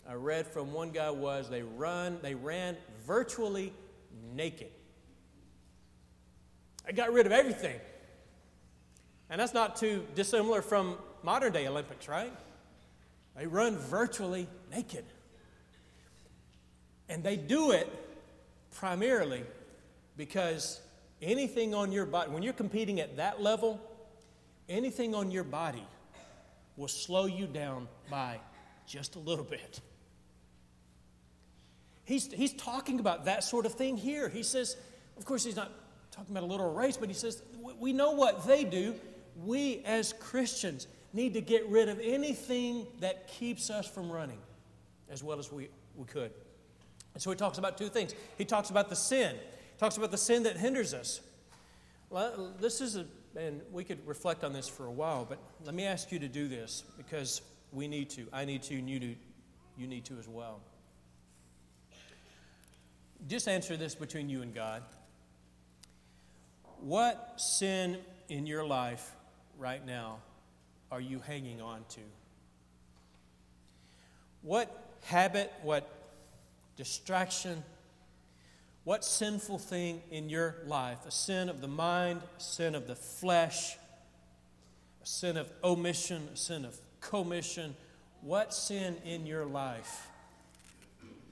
I 0.08 0.14
read 0.14 0.46
from 0.46 0.72
one 0.72 0.90
guy 0.90 1.10
was 1.10 1.48
they 1.48 1.62
run 1.62 2.18
they 2.22 2.34
ran 2.34 2.76
virtually 3.06 3.72
naked. 4.34 4.70
I 6.86 6.92
got 6.92 7.12
rid 7.12 7.26
of 7.26 7.32
everything. 7.32 7.80
And 9.30 9.40
that's 9.40 9.54
not 9.54 9.76
too 9.76 10.04
dissimilar 10.14 10.60
from 10.60 10.96
modern 11.22 11.52
day 11.52 11.68
Olympics, 11.68 12.08
right? 12.08 12.32
They 13.36 13.46
run 13.46 13.76
virtually 13.76 14.48
naked. 14.70 15.04
And 17.08 17.22
they 17.22 17.36
do 17.36 17.70
it 17.70 17.88
primarily 18.76 19.44
because 20.16 20.80
anything 21.22 21.74
on 21.74 21.92
your 21.92 22.06
body, 22.06 22.30
when 22.30 22.42
you're 22.42 22.52
competing 22.52 23.00
at 23.00 23.16
that 23.16 23.40
level, 23.40 23.80
anything 24.68 25.14
on 25.14 25.30
your 25.30 25.44
body 25.44 25.84
will 26.76 26.88
slow 26.88 27.26
you 27.26 27.46
down 27.46 27.88
by 28.10 28.38
just 28.86 29.14
a 29.14 29.18
little 29.18 29.44
bit. 29.44 29.80
He's, 32.04 32.32
he's 32.32 32.52
talking 32.54 32.98
about 32.98 33.26
that 33.26 33.44
sort 33.44 33.66
of 33.66 33.74
thing 33.74 33.96
here. 33.96 34.28
He 34.28 34.42
says, 34.42 34.76
of 35.16 35.24
course, 35.24 35.44
he's 35.44 35.56
not 35.56 35.70
talking 36.10 36.36
about 36.36 36.42
a 36.42 36.46
literal 36.46 36.72
race, 36.72 36.96
but 36.96 37.08
he 37.08 37.14
says, 37.14 37.42
we 37.78 37.92
know 37.92 38.12
what 38.12 38.46
they 38.46 38.64
do. 38.64 38.94
We 39.44 39.82
as 39.84 40.12
Christians 40.12 40.86
need 41.12 41.34
to 41.34 41.40
get 41.40 41.68
rid 41.68 41.88
of 41.88 42.00
anything 42.00 42.86
that 43.00 43.28
keeps 43.28 43.70
us 43.70 43.88
from 43.88 44.10
running 44.10 44.38
as 45.10 45.22
well 45.22 45.38
as 45.38 45.50
we, 45.50 45.68
we 45.96 46.04
could. 46.06 46.30
And 47.14 47.22
so 47.22 47.30
he 47.30 47.36
talks 47.36 47.58
about 47.58 47.76
two 47.76 47.88
things. 47.88 48.14
He 48.38 48.44
talks 48.44 48.70
about 48.70 48.88
the 48.88 48.96
sin, 48.96 49.34
he 49.34 49.78
talks 49.78 49.96
about 49.96 50.10
the 50.10 50.18
sin 50.18 50.44
that 50.44 50.56
hinders 50.56 50.94
us. 50.94 51.20
Well, 52.08 52.54
this 52.60 52.80
is 52.80 52.96
a, 52.96 53.06
and 53.36 53.60
we 53.70 53.84
could 53.84 54.04
reflect 54.06 54.42
on 54.42 54.52
this 54.52 54.68
for 54.68 54.86
a 54.86 54.90
while, 54.90 55.24
but 55.24 55.38
let 55.64 55.74
me 55.74 55.84
ask 55.84 56.10
you 56.10 56.18
to 56.18 56.28
do 56.28 56.48
this 56.48 56.82
because 56.96 57.42
we 57.72 57.86
need 57.86 58.10
to. 58.10 58.26
I 58.32 58.44
need 58.44 58.62
to, 58.64 58.74
and 58.76 58.90
you, 58.90 58.98
do, 58.98 59.14
you 59.78 59.86
need 59.86 60.04
to 60.06 60.18
as 60.18 60.26
well. 60.26 60.60
Just 63.28 63.46
answer 63.48 63.76
this 63.76 63.94
between 63.94 64.28
you 64.28 64.42
and 64.42 64.52
God. 64.52 64.82
What 66.80 67.34
sin 67.36 67.98
in 68.28 68.46
your 68.46 68.64
life 68.64 69.14
right 69.60 69.84
now 69.84 70.16
are 70.90 71.00
you 71.00 71.20
hanging 71.20 71.60
on 71.60 71.84
to? 71.90 72.00
What 74.42 74.96
habit, 75.04 75.52
what 75.62 75.88
distraction, 76.76 77.62
what 78.84 79.04
sinful 79.04 79.58
thing 79.58 80.02
in 80.10 80.30
your 80.30 80.56
life, 80.66 80.98
a 81.06 81.10
sin 81.10 81.48
of 81.48 81.60
the 81.60 81.68
mind, 81.68 82.22
a 82.38 82.42
sin 82.42 82.74
of 82.74 82.86
the 82.86 82.96
flesh, 82.96 83.76
a 85.02 85.06
sin 85.06 85.36
of 85.36 85.52
omission, 85.62 86.28
a 86.32 86.36
sin 86.36 86.64
of 86.64 86.76
commission, 87.00 87.76
what 88.22 88.54
sin 88.54 88.96
in 89.04 89.26
your 89.26 89.44
life 89.44 90.08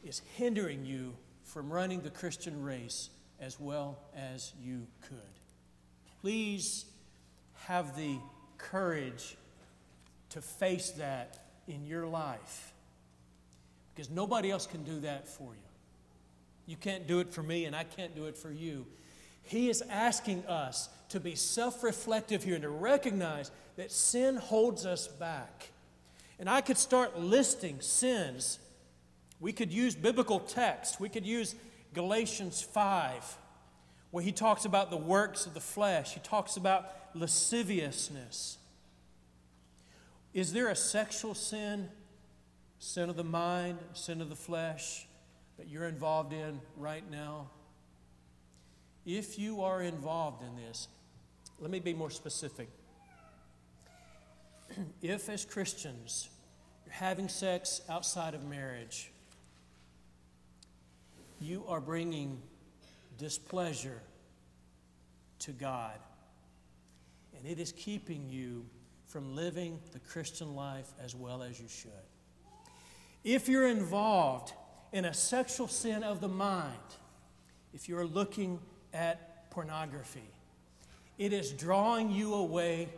is 0.05 0.21
hindering 0.37 0.85
you 0.85 1.15
from 1.43 1.73
running 1.73 2.03
the 2.03 2.11
Christian 2.11 2.63
race 2.63 3.09
as 3.41 3.59
well 3.59 3.99
as 4.15 4.53
you 4.63 4.87
could? 5.01 5.19
Please 6.21 6.85
have 7.69 7.95
the 7.99 8.17
courage 8.57 9.37
to 10.31 10.41
face 10.41 10.89
that 10.93 11.39
in 11.69 11.85
your 11.85 12.07
life 12.07 12.73
because 13.95 14.09
nobody 14.09 14.51
else 14.51 14.67
can 14.67 14.83
do 14.85 15.01
that 15.01 15.29
for 15.29 15.53
you. 15.53 15.69
You 16.67 16.77
can't 16.77 17.07
do 17.07 17.21
it 17.21 17.31
for 17.31 17.43
me, 17.43 17.67
and 17.67 17.77
I 17.77 17.85
can't 17.85 18.17
do 18.17 18.25
it 18.25 18.39
for 18.39 18.51
you. 18.51 18.87
He 19.43 19.69
is 19.69 19.83
asking 19.91 20.47
us 20.47 20.89
to 21.11 21.21
be 21.21 21.35
self 21.35 21.83
reflective 21.83 22.43
here 22.43 22.55
and 22.55 22.63
to 22.63 22.71
recognize 22.71 23.51
that 23.77 23.93
sin 23.93 24.37
holds 24.37 24.87
us 24.87 25.07
back. 25.07 25.69
And 26.39 26.49
I 26.49 26.63
could 26.63 26.79
start 26.79 27.21
listing 27.21 27.83
sins. 27.83 28.61
We 29.41 29.53
could 29.53 29.71
use 29.71 29.95
biblical 29.95 30.41
text. 30.41 31.01
We 31.01 31.11
could 31.11 31.27
use 31.27 31.55
Galatians 31.93 32.63
5, 32.63 33.37
where 34.11 34.25
he 34.25 34.33
talks 34.33 34.65
about 34.65 34.91
the 34.91 34.97
works 34.97 35.45
of 35.45 35.53
the 35.53 35.61
flesh. 35.61 36.15
He 36.15 36.21
talks 36.21 36.57
about 36.57 36.95
lasciviousness. 37.15 38.59
Is 40.35 40.53
there 40.53 40.69
a 40.69 40.77
sexual 40.77 41.35
sin, 41.35 41.89
sin 42.79 43.11
of 43.11 43.17
the 43.17 43.25
mind, 43.25 43.79
sin 43.95 44.21
of 44.21 44.29
the 44.29 44.37
flesh 44.37 45.07
that 45.57 45.69
you're 45.69 45.87
involved 45.87 46.33
in 46.33 46.61
right 46.77 47.09
now? 47.11 47.51
If 49.05 49.39
you 49.39 49.63
are 49.63 49.83
involved 49.83 50.43
in 50.43 50.55
this, 50.57 50.89
let 51.59 51.71
me 51.71 51.81
be 51.81 51.95
more 51.95 52.11
specific. 52.11 52.69
if, 55.03 55.29
as 55.29 55.45
Christians, 55.45 56.29
you're 56.85 56.95
having 56.95 57.29
sex 57.29 57.81
outside 57.89 58.35
of 58.35 58.45
marriage, 58.45 59.11
you 61.41 61.65
are 61.69 61.81
bringing 61.81 62.41
displeasure 63.17 64.01
to 65.41 65.53
God. 65.53 65.99
And 67.39 67.47
it 67.47 67.59
is 67.59 67.73
keeping 67.73 68.29
you 68.29 68.67
from 69.07 69.35
living 69.35 69.79
the 69.93 70.01
Christian 70.01 70.55
life 70.55 70.89
as 71.03 71.15
well 71.15 71.43
as 71.43 71.61
you 71.61 71.69
should. 71.69 71.91
If 73.25 73.49
you're 73.49 73.69
involved 73.69 74.53
in 74.93 75.05
a 75.05 75.15
sexual 75.15 75.69
sin 75.69 76.03
of 76.03 76.21
the 76.21 76.29
mind, 76.29 76.77
if 77.73 77.89
you're 77.89 78.07
looking 78.07 78.61
at 78.93 79.51
pornography, 79.51 80.31
it 81.17 81.33
is 81.33 81.53
drawing 81.53 82.11
you 82.11 82.35
away 82.35 82.89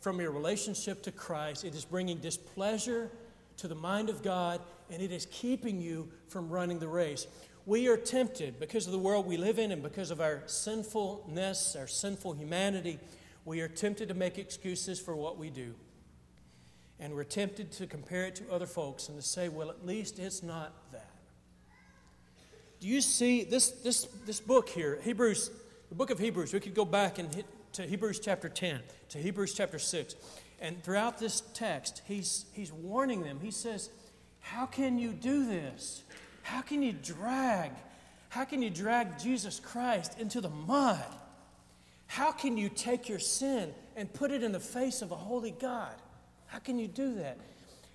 from 0.00 0.20
your 0.20 0.30
relationship 0.30 1.02
to 1.02 1.12
Christ. 1.12 1.64
It 1.64 1.74
is 1.74 1.84
bringing 1.84 2.18
displeasure 2.18 3.10
to 3.58 3.68
the 3.68 3.74
mind 3.74 4.08
of 4.08 4.22
God, 4.22 4.60
and 4.90 5.02
it 5.02 5.12
is 5.12 5.26
keeping 5.30 5.80
you 5.80 6.08
from 6.28 6.48
running 6.48 6.78
the 6.78 6.88
race. 6.88 7.26
We 7.66 7.88
are 7.88 7.96
tempted 7.96 8.58
because 8.58 8.86
of 8.86 8.92
the 8.92 8.98
world 8.98 9.26
we 9.26 9.36
live 9.36 9.58
in 9.58 9.70
and 9.70 9.82
because 9.82 10.10
of 10.10 10.20
our 10.20 10.42
sinfulness, 10.46 11.76
our 11.76 11.86
sinful 11.86 12.32
humanity. 12.34 12.98
We 13.50 13.62
are 13.62 13.68
tempted 13.68 14.06
to 14.10 14.14
make 14.14 14.38
excuses 14.38 15.00
for 15.00 15.16
what 15.16 15.36
we 15.36 15.50
do. 15.50 15.74
And 17.00 17.12
we're 17.14 17.24
tempted 17.24 17.72
to 17.72 17.88
compare 17.88 18.26
it 18.26 18.36
to 18.36 18.44
other 18.48 18.64
folks 18.64 19.08
and 19.08 19.20
to 19.20 19.26
say, 19.26 19.48
well, 19.48 19.70
at 19.70 19.84
least 19.84 20.20
it's 20.20 20.44
not 20.44 20.72
that. 20.92 21.10
Do 22.78 22.86
you 22.86 23.00
see 23.00 23.42
this, 23.42 23.70
this, 23.70 24.04
this 24.24 24.38
book 24.38 24.68
here, 24.68 25.00
Hebrews, 25.02 25.50
the 25.88 25.96
book 25.96 26.10
of 26.10 26.20
Hebrews? 26.20 26.52
We 26.52 26.60
could 26.60 26.76
go 26.76 26.84
back 26.84 27.18
and 27.18 27.34
hit 27.34 27.44
to 27.72 27.82
Hebrews 27.82 28.20
chapter 28.20 28.48
10, 28.48 28.82
to 29.08 29.18
Hebrews 29.18 29.52
chapter 29.52 29.80
6. 29.80 30.14
And 30.60 30.80
throughout 30.84 31.18
this 31.18 31.42
text, 31.52 32.02
he's, 32.06 32.44
he's 32.52 32.72
warning 32.72 33.24
them. 33.24 33.40
He 33.42 33.50
says, 33.50 33.90
How 34.38 34.66
can 34.66 34.96
you 34.96 35.10
do 35.10 35.44
this? 35.44 36.04
How 36.42 36.60
can 36.60 36.84
you 36.84 36.92
drag? 36.92 37.72
How 38.28 38.44
can 38.44 38.62
you 38.62 38.70
drag 38.70 39.18
Jesus 39.18 39.58
Christ 39.58 40.20
into 40.20 40.40
the 40.40 40.50
mud? 40.50 41.16
How 42.10 42.32
can 42.32 42.56
you 42.56 42.68
take 42.68 43.08
your 43.08 43.20
sin 43.20 43.72
and 43.94 44.12
put 44.12 44.32
it 44.32 44.42
in 44.42 44.50
the 44.50 44.58
face 44.58 45.00
of 45.00 45.12
a 45.12 45.14
holy 45.14 45.52
God? 45.52 45.94
How 46.46 46.58
can 46.58 46.76
you 46.76 46.88
do 46.88 47.14
that? 47.14 47.38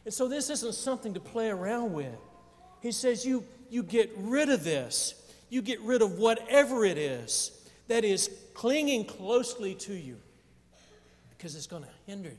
And 0.06 0.13
so 0.13 0.30
this 0.30 0.49
isn't 0.49 0.73
something 0.73 1.15
to 1.15 1.19
play 1.19 1.49
around 1.49 1.91
with. 1.91 2.15
He 2.82 2.93
says 2.93 3.25
you, 3.25 3.43
you 3.69 3.84
get 3.84 4.10
rid 4.15 4.47
of 4.47 4.63
this. 4.63 5.21
You 5.49 5.62
get 5.62 5.82
rid 5.82 6.01
of 6.01 6.13
whatever 6.13 6.86
it 6.86 6.97
is 6.97 7.51
that 7.89 8.06
is 8.06 8.30
clinging 8.54 9.04
closely 9.04 9.75
to 9.75 9.93
you 9.93 10.15
because 11.32 11.54
it's 11.58 11.67
going 11.67 11.84
to 11.84 11.89
hinder 12.06 12.30
you 12.30 12.38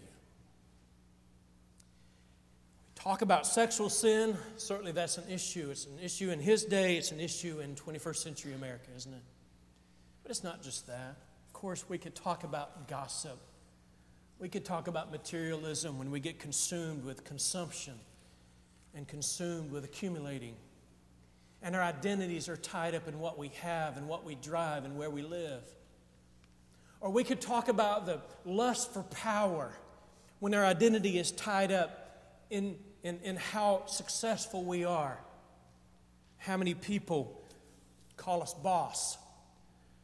We 2.87 3.03
talk 3.03 3.21
about 3.21 3.47
sexual 3.47 3.91
sin, 3.91 4.35
certainly 4.57 4.93
that's 4.93 5.19
an 5.19 5.29
issue. 5.29 5.69
It's 5.71 5.85
an 5.85 5.99
issue 6.03 6.31
in 6.31 6.41
his 6.41 6.65
day, 6.65 6.97
it's 6.97 7.11
an 7.11 7.21
issue 7.21 7.61
in 7.61 7.75
21st 7.75 8.17
century 8.17 8.55
America, 8.55 8.87
isn't 8.97 9.13
it? 9.13 9.23
But 10.23 10.31
it's 10.31 10.43
not 10.43 10.63
just 10.63 10.87
that. 10.87 11.17
Course, 11.57 11.89
we 11.89 11.97
could 11.97 12.15
talk 12.15 12.45
about 12.45 12.87
gossip. 12.87 13.39
We 14.39 14.51
could 14.51 14.67
talk 14.67 14.89
about 14.89 15.11
materialism 15.11 15.99
when 15.99 16.11
we 16.11 16.21
get 16.21 16.39
consumed 16.39 17.03
with 17.03 17.25
consumption 17.25 17.95
and 18.95 19.09
consumed 19.09 19.73
with 19.73 19.83
accumulating. 19.83 20.55
And 21.63 21.75
our 21.75 21.81
identities 21.81 22.51
are 22.51 22.59
tied 22.59 22.95
up 22.95 23.09
in 23.09 23.19
what 23.19 23.39
we 23.39 23.49
have 23.63 23.97
and 23.97 24.07
what 24.07 24.23
we 24.23 24.35
drive 24.35 24.85
and 24.85 24.99
where 24.99 25.09
we 25.09 25.23
live. 25.23 25.63
Or 27.01 27.09
we 27.09 27.25
could 27.25 27.41
talk 27.41 27.69
about 27.69 28.05
the 28.05 28.21
lust 28.45 28.93
for 28.93 29.05
power 29.05 29.73
when 30.41 30.53
our 30.53 30.67
identity 30.67 31.19
is 31.19 31.31
tied 31.31 31.73
up 31.73 32.35
in 32.51 32.77
in, 33.03 33.19
in 33.25 33.37
how 33.37 33.87
successful 33.87 34.63
we 34.63 34.85
are. 34.85 35.19
How 36.37 36.59
many 36.59 36.75
people 36.75 37.41
call 38.19 38.43
us 38.43 38.53
boss? 38.53 39.17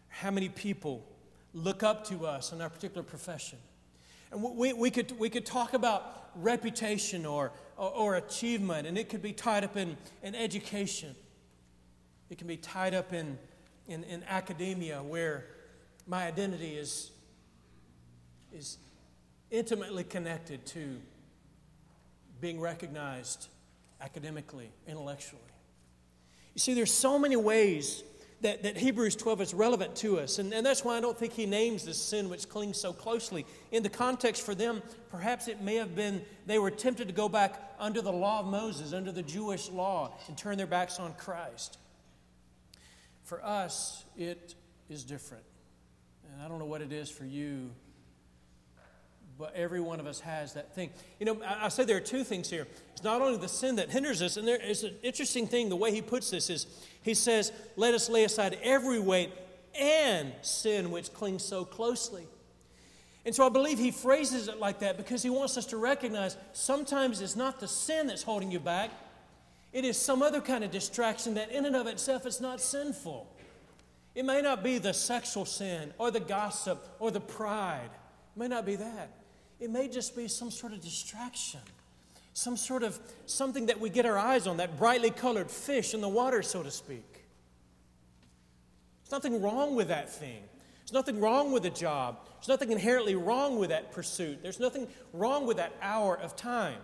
How 0.09 0.31
many 0.31 0.49
people 0.49 1.07
look 1.55 1.83
up 1.83 2.07
to 2.09 2.27
us 2.27 2.53
in 2.53 2.61
our 2.61 2.71
particular 2.71 3.03
profession? 3.03 3.59
And 4.31 4.43
we, 4.43 4.73
we, 4.73 4.91
could, 4.91 5.19
we 5.19 5.29
could 5.29 5.45
talk 5.45 5.75
about 5.75 6.31
reputation 6.35 7.27
or, 7.27 7.53
or, 7.77 7.91
or 7.91 8.15
achievement, 8.17 8.87
and 8.87 8.97
it 8.97 9.09
could 9.09 9.23
be 9.23 9.33
tied 9.33 9.65
up 9.65 9.77
in, 9.77 9.97
in 10.23 10.35
education. 10.35 11.15
It 12.31 12.39
can 12.39 12.47
be 12.47 12.57
tied 12.57 12.95
up 12.95 13.13
in, 13.13 13.39
in, 13.87 14.05
in 14.05 14.25
academia 14.25 15.03
where 15.03 15.45
my 16.07 16.27
identity 16.27 16.77
is, 16.77 17.11
is 18.53 18.79
intimately 19.51 20.05
connected 20.05 20.65
to 20.67 20.99
being 22.41 22.59
recognized 22.59 23.49
academically, 24.01 24.71
intellectually. 24.89 25.43
You 26.55 26.59
see, 26.59 26.75
there's 26.75 26.93
so 26.93 27.19
many 27.19 27.37
ways 27.37 28.03
that, 28.43 28.65
that 28.65 28.77
Hebrews 28.77 29.17
12 29.17 29.41
is 29.41 29.55
relevant 29.55 29.97
to 29.97 30.19
us. 30.19 30.39
And, 30.39 30.53
and 30.53 30.67
that's 30.67 30.85
why 30.85 30.97
I 30.97 31.01
don't 31.01 31.17
think 31.17 31.33
he 31.33 31.47
names 31.47 31.85
this 31.85 31.99
sin 31.99 32.29
which 32.29 32.49
clings 32.49 32.77
so 32.77 32.93
closely. 32.93 33.47
In 33.71 33.83
the 33.83 33.89
context 33.89 34.43
for 34.43 34.55
them, 34.55 34.83
perhaps 35.11 35.49
it 35.49 35.63
may 35.63 35.77
have 35.77 35.95
been 35.95 36.23
they 36.47 36.59
were 36.59 36.71
tempted 36.71 37.09
to 37.09 37.15
go 37.15 37.29
back 37.29 37.75
under 37.79 38.03
the 38.03 38.13
law 38.13 38.41
of 38.41 38.47
Moses, 38.47 38.93
under 38.93 39.13
the 39.13 39.23
Jewish 39.23 39.71
law, 39.71 40.15
and 40.29 40.37
turn 40.37 40.59
their 40.59 40.67
backs 40.67 40.99
on 40.99 41.15
Christ. 41.15 41.79
For 43.23 43.43
us, 43.45 44.05
it 44.17 44.55
is 44.89 45.05
different. 45.05 45.45
And 46.33 46.43
I 46.43 46.49
don't 46.49 46.59
know 46.59 46.67
what 46.67 46.83
it 46.83 46.93
is 46.93 47.09
for 47.09 47.25
you, 47.25 47.71
but 49.39 49.55
every 49.55 49.81
one 49.81 50.01
of 50.01 50.07
us 50.07 50.21
has 50.21 50.55
that 50.55 50.75
thing. 50.75 50.91
You 51.19 51.27
know, 51.27 51.43
I, 51.43 51.67
I 51.67 51.69
say 51.69 51.85
there 51.85 51.97
are 51.97 52.01
two 52.01 52.25
things 52.25 52.49
here. 52.51 52.67
It's 52.93 53.03
not 53.03 53.21
only 53.21 53.39
the 53.39 53.49
sin 53.49 53.77
that 53.77 53.91
hinders 53.91 54.23
us, 54.23 54.37
and 54.37 54.47
there 54.47 54.63
is 54.63 54.85
an 54.85 54.95
interesting 55.03 55.47
thing, 55.47 55.69
the 55.69 55.77
way 55.77 55.93
he 55.93 56.03
puts 56.03 56.31
this 56.31 56.51
is 56.51 56.67
he 57.03 57.15
says, 57.15 57.53
Let 57.77 57.95
us 57.95 58.09
lay 58.09 58.25
aside 58.25 58.59
every 58.63 59.01
weight 59.01 59.31
and 59.79 60.33
sin 60.43 60.91
which 60.91 61.13
clings 61.13 61.45
so 61.45 61.65
closely. 61.65 62.27
And 63.25 63.35
so 63.35 63.47
I 63.47 63.49
believe 63.49 63.79
he 63.79 63.91
phrases 63.91 64.49
it 64.49 64.59
like 64.59 64.81
that 64.81 64.97
because 64.97 65.23
he 65.23 65.31
wants 65.31 65.57
us 65.57 65.67
to 65.67 65.77
recognize 65.77 66.37
sometimes 66.53 67.21
it's 67.21 67.37
not 67.37 67.61
the 67.61 67.69
sin 67.69 68.09
that's 68.09 68.23
holding 68.23 68.51
you 68.51 68.59
back, 68.59 68.91
it 69.73 69.85
is 69.85 69.97
some 69.97 70.23
other 70.23 70.41
kind 70.41 70.65
of 70.65 70.71
distraction 70.71 71.35
that, 71.35 71.51
in 71.51 71.65
and 71.65 71.75
of 71.75 71.87
itself, 71.87 72.27
is 72.27 72.41
not 72.41 72.61
sinful. 72.61 73.27
It 74.15 74.25
may 74.25 74.43
not 74.43 74.63
be 74.63 74.79
the 74.79 74.93
sexual 74.93 75.47
sin 75.47 75.95
or 75.99 76.11
the 76.11 76.21
gossip 76.21 76.87
or 76.99 77.11
the 77.11 77.21
pride. 77.21 77.91
It 78.37 78.39
may 78.39 78.49
not 78.49 78.67
be 78.67 78.77
that. 78.77 79.11
It 79.63 79.71
may 79.71 79.87
just 79.87 80.17
be 80.17 80.27
some 80.27 80.51
sort 80.51 80.73
of 80.73 80.81
distraction, 80.81 81.61
some 82.35 82.57
sort 82.57 82.83
of 82.83 82.99
something 83.27 83.67
that 83.67 83.79
we 83.79 83.91
get 83.91 84.05
our 84.05 84.19
eyes 84.19 84.49
on, 84.49 84.57
that 84.57 84.77
brightly 84.77 85.11
colored 85.11 85.49
fish 85.49 85.95
in 85.95 86.01
the 86.01 86.09
water, 86.09 86.43
so 86.43 86.65
to 86.65 86.71
speak. 86.73 87.23
There's 89.05 89.13
nothing 89.13 89.41
wrong 89.41 89.77
with 89.77 89.87
that 89.87 90.13
thing. 90.13 90.43
There's 90.81 90.93
nothing 90.93 91.21
wrong 91.21 91.53
with 91.53 91.65
a 91.65 91.71
job. 91.71 92.19
There's 92.41 92.49
nothing 92.49 92.73
inherently 92.73 93.15
wrong 93.15 93.57
with 93.57 93.71
that 93.71 93.93
pursuit. 93.93 94.43
There's 94.43 94.59
nothing 94.59 94.89
wrong 95.13 95.47
with 95.47 95.59
that 95.59 95.77
hour 95.81 96.19
of 96.19 96.35
time, 96.35 96.81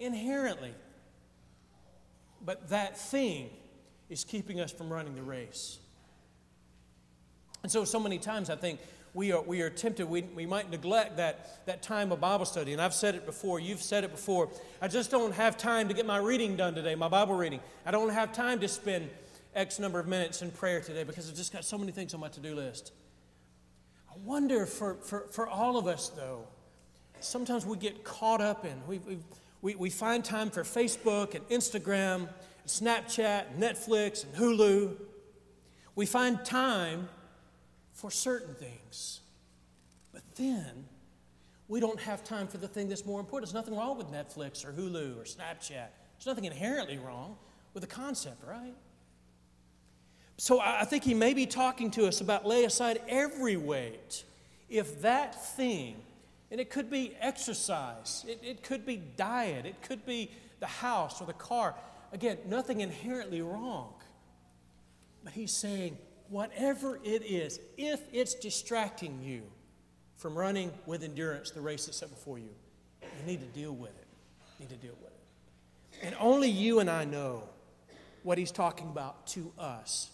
inherently. 0.00 0.72
But 2.42 2.70
that 2.70 2.96
thing 2.96 3.50
is 4.08 4.24
keeping 4.24 4.58
us 4.58 4.72
from 4.72 4.90
running 4.90 5.16
the 5.16 5.22
race. 5.22 5.80
And 7.62 7.70
so, 7.70 7.84
so 7.84 8.00
many 8.00 8.16
times 8.16 8.48
I 8.48 8.56
think 8.56 8.80
we 9.14 9.32
are, 9.32 9.42
we 9.42 9.60
are 9.60 9.68
tempted, 9.68 10.08
we, 10.08 10.22
we 10.22 10.46
might 10.46 10.70
neglect 10.70 11.18
that, 11.18 11.66
that 11.66 11.82
time 11.82 12.12
of 12.12 12.20
Bible 12.20 12.46
study. 12.46 12.72
And 12.72 12.80
I've 12.80 12.94
said 12.94 13.14
it 13.14 13.26
before, 13.26 13.60
you've 13.60 13.82
said 13.82 14.04
it 14.04 14.10
before. 14.10 14.48
I 14.80 14.88
just 14.88 15.10
don't 15.10 15.34
have 15.34 15.58
time 15.58 15.88
to 15.88 15.94
get 15.94 16.06
my 16.06 16.16
reading 16.16 16.56
done 16.56 16.74
today, 16.74 16.94
my 16.94 17.08
Bible 17.08 17.34
reading. 17.34 17.60
I 17.84 17.90
don't 17.90 18.08
have 18.08 18.32
time 18.32 18.60
to 18.60 18.68
spend 18.68 19.10
X 19.54 19.78
number 19.78 19.98
of 19.98 20.08
minutes 20.08 20.40
in 20.40 20.50
prayer 20.50 20.80
today 20.80 21.04
because 21.04 21.28
I've 21.28 21.36
just 21.36 21.52
got 21.52 21.64
so 21.64 21.76
many 21.76 21.92
things 21.92 22.14
on 22.14 22.20
my 22.20 22.28
to 22.28 22.40
do 22.40 22.54
list. 22.54 22.92
I 24.10 24.14
wonder 24.24 24.64
for, 24.64 24.94
for, 24.94 25.26
for 25.30 25.46
all 25.46 25.76
of 25.76 25.86
us, 25.86 26.08
though, 26.08 26.46
sometimes 27.20 27.66
we 27.66 27.76
get 27.76 28.04
caught 28.04 28.40
up 28.40 28.64
in, 28.64 28.80
we, 28.86 28.98
we, 28.98 29.18
we, 29.60 29.74
we 29.74 29.90
find 29.90 30.24
time 30.24 30.48
for 30.48 30.62
Facebook 30.62 31.34
and 31.34 31.46
Instagram, 31.48 32.28
and 32.28 32.66
Snapchat, 32.66 33.50
and 33.50 33.62
Netflix, 33.62 34.24
and 34.24 34.34
Hulu. 34.34 34.96
We 35.94 36.06
find 36.06 36.42
time 36.44 37.08
for 37.92 38.10
certain 38.10 38.54
things. 38.54 39.20
But 40.12 40.22
then 40.36 40.84
we 41.68 41.80
don't 41.80 42.00
have 42.00 42.24
time 42.24 42.48
for 42.48 42.58
the 42.58 42.68
thing 42.68 42.88
that's 42.88 43.06
more 43.06 43.20
important. 43.20 43.50
There's 43.50 43.54
nothing 43.54 43.76
wrong 43.76 43.96
with 43.96 44.08
Netflix 44.08 44.64
or 44.64 44.72
Hulu 44.72 45.18
or 45.18 45.24
Snapchat. 45.24 45.70
There's 45.70 46.26
nothing 46.26 46.44
inherently 46.44 46.98
wrong 46.98 47.36
with 47.74 47.82
the 47.82 47.86
concept, 47.86 48.46
right? 48.46 48.74
So 50.36 50.60
I 50.60 50.84
think 50.84 51.04
he 51.04 51.14
may 51.14 51.34
be 51.34 51.46
talking 51.46 51.90
to 51.92 52.06
us 52.06 52.20
about 52.20 52.46
lay 52.46 52.64
aside 52.64 53.00
every 53.08 53.56
weight. 53.56 54.24
If 54.68 55.02
that 55.02 55.40
thing, 55.56 55.96
and 56.50 56.60
it 56.60 56.68
could 56.68 56.90
be 56.90 57.14
exercise, 57.20 58.24
it, 58.28 58.40
it 58.42 58.62
could 58.62 58.84
be 58.84 58.96
diet, 58.96 59.66
it 59.66 59.80
could 59.82 60.04
be 60.04 60.30
the 60.60 60.66
house 60.66 61.20
or 61.20 61.26
the 61.26 61.32
car. 61.32 61.74
Again, 62.12 62.38
nothing 62.46 62.80
inherently 62.80 63.40
wrong. 63.40 63.94
But 65.24 65.32
he's 65.32 65.52
saying, 65.52 65.96
whatever 66.32 66.98
it 67.04 67.22
is, 67.22 67.60
if 67.76 68.00
it's 68.10 68.34
distracting 68.34 69.20
you 69.22 69.42
from 70.16 70.36
running 70.36 70.72
with 70.86 71.04
endurance 71.04 71.50
the 71.50 71.60
race 71.60 71.84
that's 71.84 71.98
set 71.98 72.08
before 72.08 72.38
you, 72.38 72.48
you 73.02 73.26
need 73.26 73.40
to 73.40 73.46
deal 73.58 73.72
with 73.72 73.90
it. 73.90 74.06
You 74.58 74.64
need 74.64 74.70
to 74.70 74.86
deal 74.86 74.96
with 75.02 75.10
it. 75.10 76.06
And 76.06 76.16
only 76.18 76.48
you 76.48 76.80
and 76.80 76.88
I 76.88 77.04
know 77.04 77.44
what 78.22 78.38
he's 78.38 78.50
talking 78.50 78.88
about 78.88 79.26
to 79.28 79.52
us. 79.58 80.10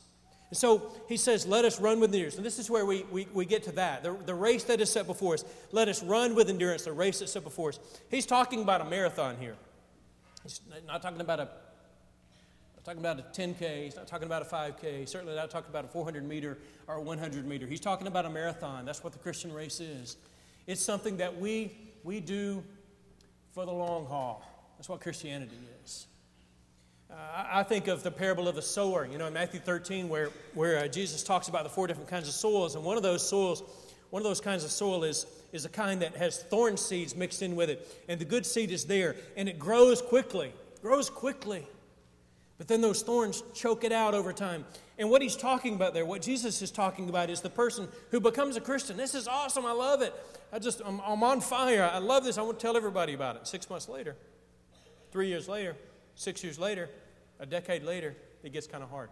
And 0.50 0.58
so 0.58 0.90
he 1.08 1.16
says, 1.16 1.46
Let 1.46 1.64
us 1.64 1.80
run 1.80 2.00
with 2.00 2.12
endurance. 2.12 2.36
And 2.36 2.44
this 2.44 2.58
is 2.58 2.68
where 2.68 2.84
we, 2.84 3.04
we, 3.12 3.28
we 3.32 3.44
get 3.44 3.62
to 3.64 3.72
that. 3.72 4.02
The, 4.02 4.16
the 4.26 4.34
race 4.34 4.64
that 4.64 4.80
is 4.80 4.90
set 4.90 5.06
before 5.06 5.34
us. 5.34 5.44
Let 5.70 5.88
us 5.88 6.02
run 6.02 6.34
with 6.34 6.48
endurance, 6.48 6.82
the 6.82 6.92
race 6.92 7.20
that's 7.20 7.32
set 7.32 7.44
before 7.44 7.68
us. 7.68 7.78
He's 8.10 8.26
talking 8.26 8.62
about 8.62 8.80
a 8.80 8.84
marathon 8.84 9.36
here. 9.38 9.54
He's 10.42 10.60
not 10.86 11.00
talking 11.00 11.20
about 11.20 11.38
a 11.38 11.48
talking 12.88 13.04
about 13.04 13.18
a 13.18 13.38
10K, 13.38 13.84
he's 13.84 13.96
not 13.96 14.06
talking 14.06 14.24
about 14.24 14.40
a 14.40 14.46
5K, 14.46 15.06
certainly 15.06 15.34
not 15.36 15.50
talking 15.50 15.68
about 15.68 15.84
a 15.84 15.88
400 15.88 16.26
meter 16.26 16.56
or 16.86 16.94
a 16.94 17.02
100 17.02 17.46
meter. 17.46 17.66
He's 17.66 17.80
talking 17.80 18.06
about 18.06 18.24
a 18.24 18.30
marathon. 18.30 18.86
That's 18.86 19.04
what 19.04 19.12
the 19.12 19.18
Christian 19.18 19.52
race 19.52 19.78
is. 19.78 20.16
It's 20.66 20.80
something 20.80 21.18
that 21.18 21.38
we, 21.38 21.76
we 22.02 22.18
do 22.18 22.64
for 23.52 23.66
the 23.66 23.72
long 23.72 24.06
haul. 24.06 24.42
That's 24.78 24.88
what 24.88 25.02
Christianity 25.02 25.58
is. 25.84 26.06
Uh, 27.10 27.14
I 27.52 27.62
think 27.62 27.88
of 27.88 28.02
the 28.02 28.10
parable 28.10 28.48
of 28.48 28.54
the 28.54 28.62
sower, 28.62 29.06
you 29.06 29.18
know, 29.18 29.26
in 29.26 29.34
Matthew 29.34 29.60
13, 29.60 30.08
where, 30.08 30.30
where 30.54 30.78
uh, 30.78 30.88
Jesus 30.88 31.22
talks 31.22 31.48
about 31.48 31.64
the 31.64 31.70
four 31.70 31.86
different 31.88 32.08
kinds 32.08 32.26
of 32.26 32.32
soils. 32.32 32.74
And 32.74 32.82
one 32.82 32.96
of 32.96 33.02
those 33.02 33.28
soils, 33.28 33.64
one 34.08 34.22
of 34.22 34.24
those 34.24 34.40
kinds 34.40 34.64
of 34.64 34.70
soil 34.70 35.04
is, 35.04 35.26
is 35.52 35.66
a 35.66 35.68
kind 35.68 36.00
that 36.00 36.16
has 36.16 36.42
thorn 36.44 36.78
seeds 36.78 37.14
mixed 37.14 37.42
in 37.42 37.54
with 37.54 37.68
it. 37.68 37.86
And 38.08 38.18
the 38.18 38.24
good 38.24 38.46
seed 38.46 38.70
is 38.70 38.86
there, 38.86 39.14
and 39.36 39.46
it 39.46 39.58
grows 39.58 40.00
quickly, 40.00 40.54
grows 40.80 41.10
quickly. 41.10 41.66
But 42.58 42.68
then 42.68 42.80
those 42.80 43.02
thorns 43.02 43.42
choke 43.54 43.84
it 43.84 43.92
out 43.92 44.14
over 44.14 44.32
time. 44.32 44.64
And 44.98 45.10
what 45.10 45.22
he's 45.22 45.36
talking 45.36 45.74
about 45.74 45.94
there, 45.94 46.04
what 46.04 46.22
Jesus 46.22 46.60
is 46.60 46.70
talking 46.70 47.08
about, 47.08 47.30
is 47.30 47.40
the 47.40 47.50
person 47.50 47.88
who 48.10 48.20
becomes 48.20 48.56
a 48.56 48.60
Christian. 48.60 48.96
This 48.96 49.14
is 49.14 49.28
awesome. 49.28 49.64
I 49.64 49.72
love 49.72 50.02
it. 50.02 50.12
I 50.52 50.58
just, 50.58 50.82
I'm, 50.84 51.00
I'm 51.00 51.22
on 51.22 51.40
fire. 51.40 51.88
I 51.90 51.98
love 51.98 52.24
this. 52.24 52.36
I 52.36 52.42
want 52.42 52.58
to 52.58 52.62
tell 52.62 52.76
everybody 52.76 53.14
about 53.14 53.36
it. 53.36 53.46
Six 53.46 53.70
months 53.70 53.88
later, 53.88 54.16
three 55.12 55.28
years 55.28 55.48
later, 55.48 55.76
Six 56.18 56.42
years 56.42 56.58
later, 56.58 56.90
a 57.38 57.46
decade 57.46 57.84
later, 57.84 58.16
it 58.42 58.52
gets 58.52 58.66
kind 58.66 58.82
of 58.82 58.90
hard. 58.90 59.08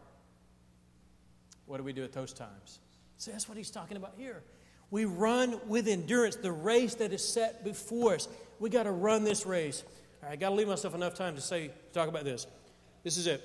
What 1.67 1.77
do 1.77 1.85
we 1.85 1.93
do 1.93 2.03
at 2.03 2.13
those 2.13 2.33
times? 2.33 2.81
See, 3.17 3.31
that's 3.31 3.49
what 3.49 3.57
he's 3.57 3.71
talking 3.71 3.97
about 3.97 4.15
here. 4.19 4.43
We 4.91 5.05
run 5.05 5.61
with 5.69 5.87
endurance 5.87 6.35
the 6.35 6.51
race 6.51 6.97
that 6.97 7.13
is 7.13 7.27
set 7.27 7.63
before 7.63 8.17
us. 8.17 8.27
We 8.59 8.71
got 8.71 8.85
to 8.85 8.91
run 8.91 9.23
this 9.23 9.47
race. 9.47 9.85
All 10.21 10.29
right, 10.29 10.33
I 10.33 10.37
got 10.37 10.49
to 10.49 10.57
leave 10.57 10.67
myself 10.67 10.97
enough 10.97 11.15
time 11.15 11.37
to 11.37 11.41
say, 11.41 11.71
talk 11.93 12.09
about 12.09 12.25
this. 12.25 12.49
This 13.07 13.19
is 13.19 13.29
it. 13.29 13.41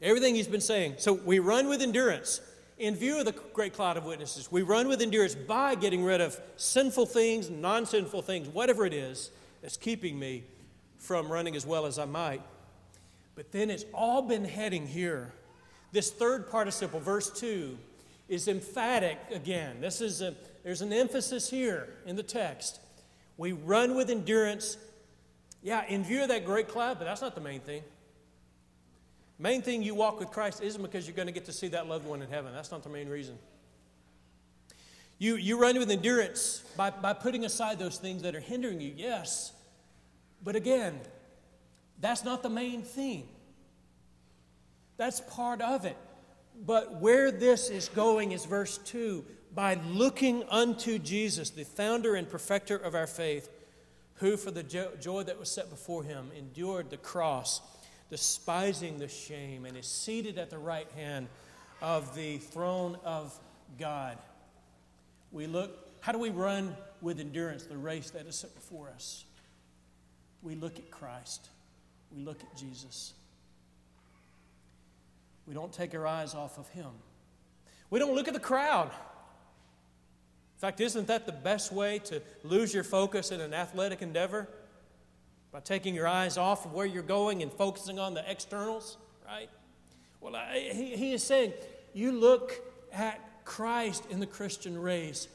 Everything 0.00 0.34
he's 0.34 0.48
been 0.48 0.62
saying. 0.62 0.94
So 0.96 1.12
we 1.12 1.40
run 1.40 1.68
with 1.68 1.82
endurance 1.82 2.40
in 2.78 2.96
view 2.96 3.18
of 3.18 3.26
the 3.26 3.32
great 3.52 3.74
cloud 3.74 3.98
of 3.98 4.06
witnesses. 4.06 4.50
We 4.50 4.62
run 4.62 4.88
with 4.88 5.02
endurance 5.02 5.34
by 5.34 5.74
getting 5.74 6.02
rid 6.02 6.22
of 6.22 6.40
sinful 6.56 7.04
things, 7.04 7.50
non 7.50 7.84
sinful 7.84 8.22
things, 8.22 8.48
whatever 8.48 8.86
it 8.86 8.94
is 8.94 9.30
that's 9.60 9.76
keeping 9.76 10.18
me 10.18 10.42
from 10.96 11.30
running 11.30 11.54
as 11.54 11.66
well 11.66 11.84
as 11.84 11.98
I 11.98 12.06
might. 12.06 12.40
But 13.34 13.52
then 13.52 13.68
it's 13.68 13.84
all 13.92 14.22
been 14.22 14.46
heading 14.46 14.86
here. 14.86 15.34
This 15.92 16.10
third 16.10 16.50
participle, 16.50 16.98
verse 16.98 17.28
2, 17.38 17.76
is 18.30 18.48
emphatic 18.48 19.18
again. 19.30 19.82
This 19.82 20.00
is 20.00 20.22
a, 20.22 20.34
there's 20.64 20.80
an 20.80 20.94
emphasis 20.94 21.50
here 21.50 21.90
in 22.06 22.16
the 22.16 22.22
text. 22.22 22.80
We 23.36 23.52
run 23.52 23.94
with 23.94 24.08
endurance. 24.08 24.78
Yeah, 25.62 25.84
in 25.88 26.04
view 26.04 26.22
of 26.22 26.28
that 26.28 26.46
great 26.46 26.68
cloud, 26.68 26.98
but 26.98 27.04
that's 27.04 27.20
not 27.20 27.34
the 27.34 27.42
main 27.42 27.60
thing. 27.60 27.82
Main 29.38 29.62
thing 29.62 29.82
you 29.82 29.94
walk 29.94 30.18
with 30.18 30.30
Christ 30.30 30.62
isn't 30.62 30.80
because 30.80 31.06
you're 31.06 31.16
going 31.16 31.26
to 31.26 31.32
get 31.32 31.44
to 31.46 31.52
see 31.52 31.68
that 31.68 31.86
loved 31.86 32.06
one 32.06 32.22
in 32.22 32.30
heaven. 32.30 32.52
That's 32.54 32.70
not 32.70 32.82
the 32.82 32.88
main 32.88 33.08
reason. 33.08 33.38
You, 35.18 35.36
you 35.36 35.58
run 35.58 35.78
with 35.78 35.90
endurance 35.90 36.62
by, 36.76 36.90
by 36.90 37.12
putting 37.12 37.44
aside 37.44 37.78
those 37.78 37.98
things 37.98 38.22
that 38.22 38.34
are 38.34 38.40
hindering 38.40 38.80
you, 38.80 38.92
yes. 38.96 39.52
But 40.42 40.56
again, 40.56 41.00
that's 42.00 42.24
not 42.24 42.42
the 42.42 42.50
main 42.50 42.82
thing. 42.82 43.28
That's 44.96 45.20
part 45.20 45.60
of 45.60 45.84
it. 45.84 45.96
But 46.64 47.00
where 47.00 47.30
this 47.30 47.68
is 47.68 47.88
going 47.88 48.32
is 48.32 48.44
verse 48.44 48.78
2 48.78 49.24
by 49.54 49.80
looking 49.88 50.44
unto 50.50 50.98
Jesus, 50.98 51.50
the 51.50 51.64
founder 51.64 52.14
and 52.14 52.28
perfecter 52.28 52.76
of 52.76 52.94
our 52.94 53.06
faith, 53.06 53.48
who 54.16 54.36
for 54.36 54.50
the 54.50 54.62
joy 54.62 55.22
that 55.22 55.38
was 55.38 55.50
set 55.50 55.70
before 55.70 56.04
him 56.04 56.30
endured 56.36 56.90
the 56.90 56.96
cross, 56.98 57.62
despising 58.10 58.98
the 58.98 59.08
shame, 59.08 59.64
and 59.64 59.76
is 59.76 59.86
seated 59.86 60.38
at 60.38 60.50
the 60.50 60.58
right 60.58 60.90
hand 60.96 61.28
of 61.82 62.14
the 62.14 62.38
throne 62.38 62.96
of 63.04 63.38
God. 63.78 64.18
We 65.32 65.46
look, 65.46 66.00
how 66.00 66.12
do 66.12 66.18
we 66.18 66.30
run 66.30 66.76
with 67.00 67.20
endurance 67.20 67.64
the 67.64 67.76
race 67.76 68.10
that 68.10 68.26
is 68.26 68.36
set 68.36 68.54
before 68.54 68.88
us? 68.88 69.24
we 70.46 70.54
look 70.54 70.78
at 70.78 70.90
Christ, 70.90 71.48
we 72.14 72.22
look 72.22 72.40
at 72.40 72.56
Jesus. 72.56 73.14
We 75.46 75.54
don't 75.54 75.72
take 75.72 75.94
our 75.94 76.06
eyes 76.06 76.34
off 76.34 76.58
of 76.58 76.68
Him. 76.68 76.90
We 77.90 77.98
don't 77.98 78.14
look 78.14 78.28
at 78.28 78.34
the 78.34 78.40
crowd. 78.40 78.88
In 78.88 80.60
fact, 80.60 80.80
isn't 80.80 81.08
that 81.08 81.26
the 81.26 81.32
best 81.32 81.72
way 81.72 81.98
to 82.00 82.22
lose 82.42 82.72
your 82.72 82.84
focus 82.84 83.30
in 83.30 83.40
an 83.40 83.52
athletic 83.52 84.02
endeavor? 84.02 84.48
By 85.52 85.60
taking 85.60 85.94
your 85.94 86.08
eyes 86.08 86.36
off 86.36 86.66
of 86.66 86.72
where 86.72 86.86
you're 86.86 87.02
going 87.02 87.42
and 87.42 87.52
focusing 87.52 87.98
on 87.98 88.14
the 88.14 88.30
externals, 88.30 88.98
right? 89.26 89.48
Well, 90.20 90.36
I, 90.36 90.70
he, 90.72 90.96
he 90.96 91.12
is 91.12 91.22
saying, 91.22 91.52
you 91.94 92.12
look 92.12 92.52
at 92.92 93.44
Christ 93.44 94.04
in 94.10 94.20
the 94.20 94.26
Christian 94.26 94.78
race 94.78 95.28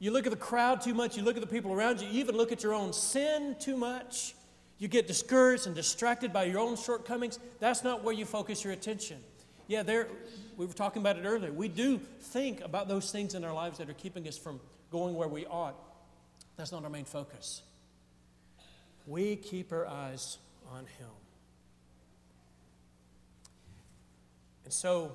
you 0.00 0.10
look 0.10 0.26
at 0.26 0.30
the 0.30 0.38
crowd 0.38 0.80
too 0.80 0.94
much, 0.94 1.16
you 1.16 1.22
look 1.22 1.36
at 1.36 1.42
the 1.42 1.46
people 1.46 1.72
around 1.72 2.00
you, 2.00 2.08
you 2.08 2.20
even 2.20 2.34
look 2.34 2.50
at 2.50 2.62
your 2.62 2.72
own 2.72 2.92
sin 2.92 3.54
too 3.60 3.76
much. 3.76 4.34
You 4.78 4.88
get 4.88 5.06
discouraged 5.06 5.66
and 5.66 5.74
distracted 5.74 6.32
by 6.32 6.44
your 6.44 6.58
own 6.58 6.74
shortcomings. 6.76 7.38
That's 7.60 7.84
not 7.84 8.02
where 8.02 8.14
you 8.14 8.24
focus 8.24 8.64
your 8.64 8.72
attention. 8.72 9.18
Yeah, 9.68 9.82
there 9.82 10.08
we 10.56 10.64
were 10.64 10.72
talking 10.72 11.02
about 11.02 11.18
it 11.18 11.26
earlier. 11.26 11.52
We 11.52 11.68
do 11.68 11.98
think 11.98 12.62
about 12.62 12.88
those 12.88 13.12
things 13.12 13.34
in 13.34 13.44
our 13.44 13.52
lives 13.52 13.76
that 13.76 13.90
are 13.90 13.94
keeping 13.94 14.26
us 14.26 14.38
from 14.38 14.58
going 14.90 15.14
where 15.14 15.28
we 15.28 15.44
ought. 15.44 15.76
That's 16.56 16.72
not 16.72 16.82
our 16.82 16.90
main 16.90 17.04
focus. 17.04 17.60
We 19.10 19.34
keep 19.34 19.72
our 19.72 19.88
eyes 19.88 20.38
on 20.70 20.84
Him. 20.98 21.08
And 24.64 24.72
so, 24.72 25.10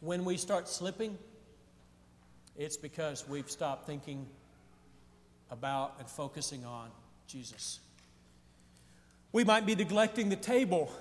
when 0.00 0.26
we 0.26 0.36
start 0.36 0.68
slipping, 0.68 1.16
it's 2.54 2.76
because 2.76 3.26
we've 3.26 3.50
stopped 3.50 3.86
thinking 3.86 4.26
about 5.50 5.94
and 6.00 6.06
focusing 6.06 6.66
on 6.66 6.90
Jesus. 7.26 7.80
We 9.32 9.42
might 9.42 9.64
be 9.64 9.74
neglecting 9.74 10.28
the 10.28 10.36
table, 10.36 10.92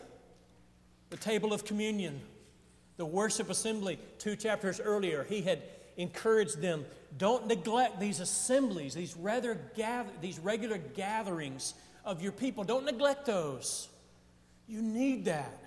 the 1.09 1.17
table 1.17 1.51
of 1.51 1.65
communion, 1.65 2.21
The 2.95 3.05
worship 3.05 3.49
assembly, 3.49 3.99
two 4.17 4.37
chapters 4.37 4.79
earlier, 4.79 5.25
he 5.27 5.41
had 5.41 5.61
encouraged 5.97 6.61
them 6.61 6.85
don't 7.17 7.47
neglect 7.47 7.99
these 7.99 8.19
assemblies, 8.19 8.93
these, 8.93 9.15
rather 9.17 9.59
gather, 9.75 10.09
these 10.21 10.39
regular 10.39 10.77
gatherings 10.77 11.73
of 12.05 12.21
your 12.21 12.31
people. 12.31 12.63
Don't 12.63 12.85
neglect 12.85 13.25
those. 13.25 13.89
You 14.67 14.81
need 14.81 15.25
that. 15.25 15.59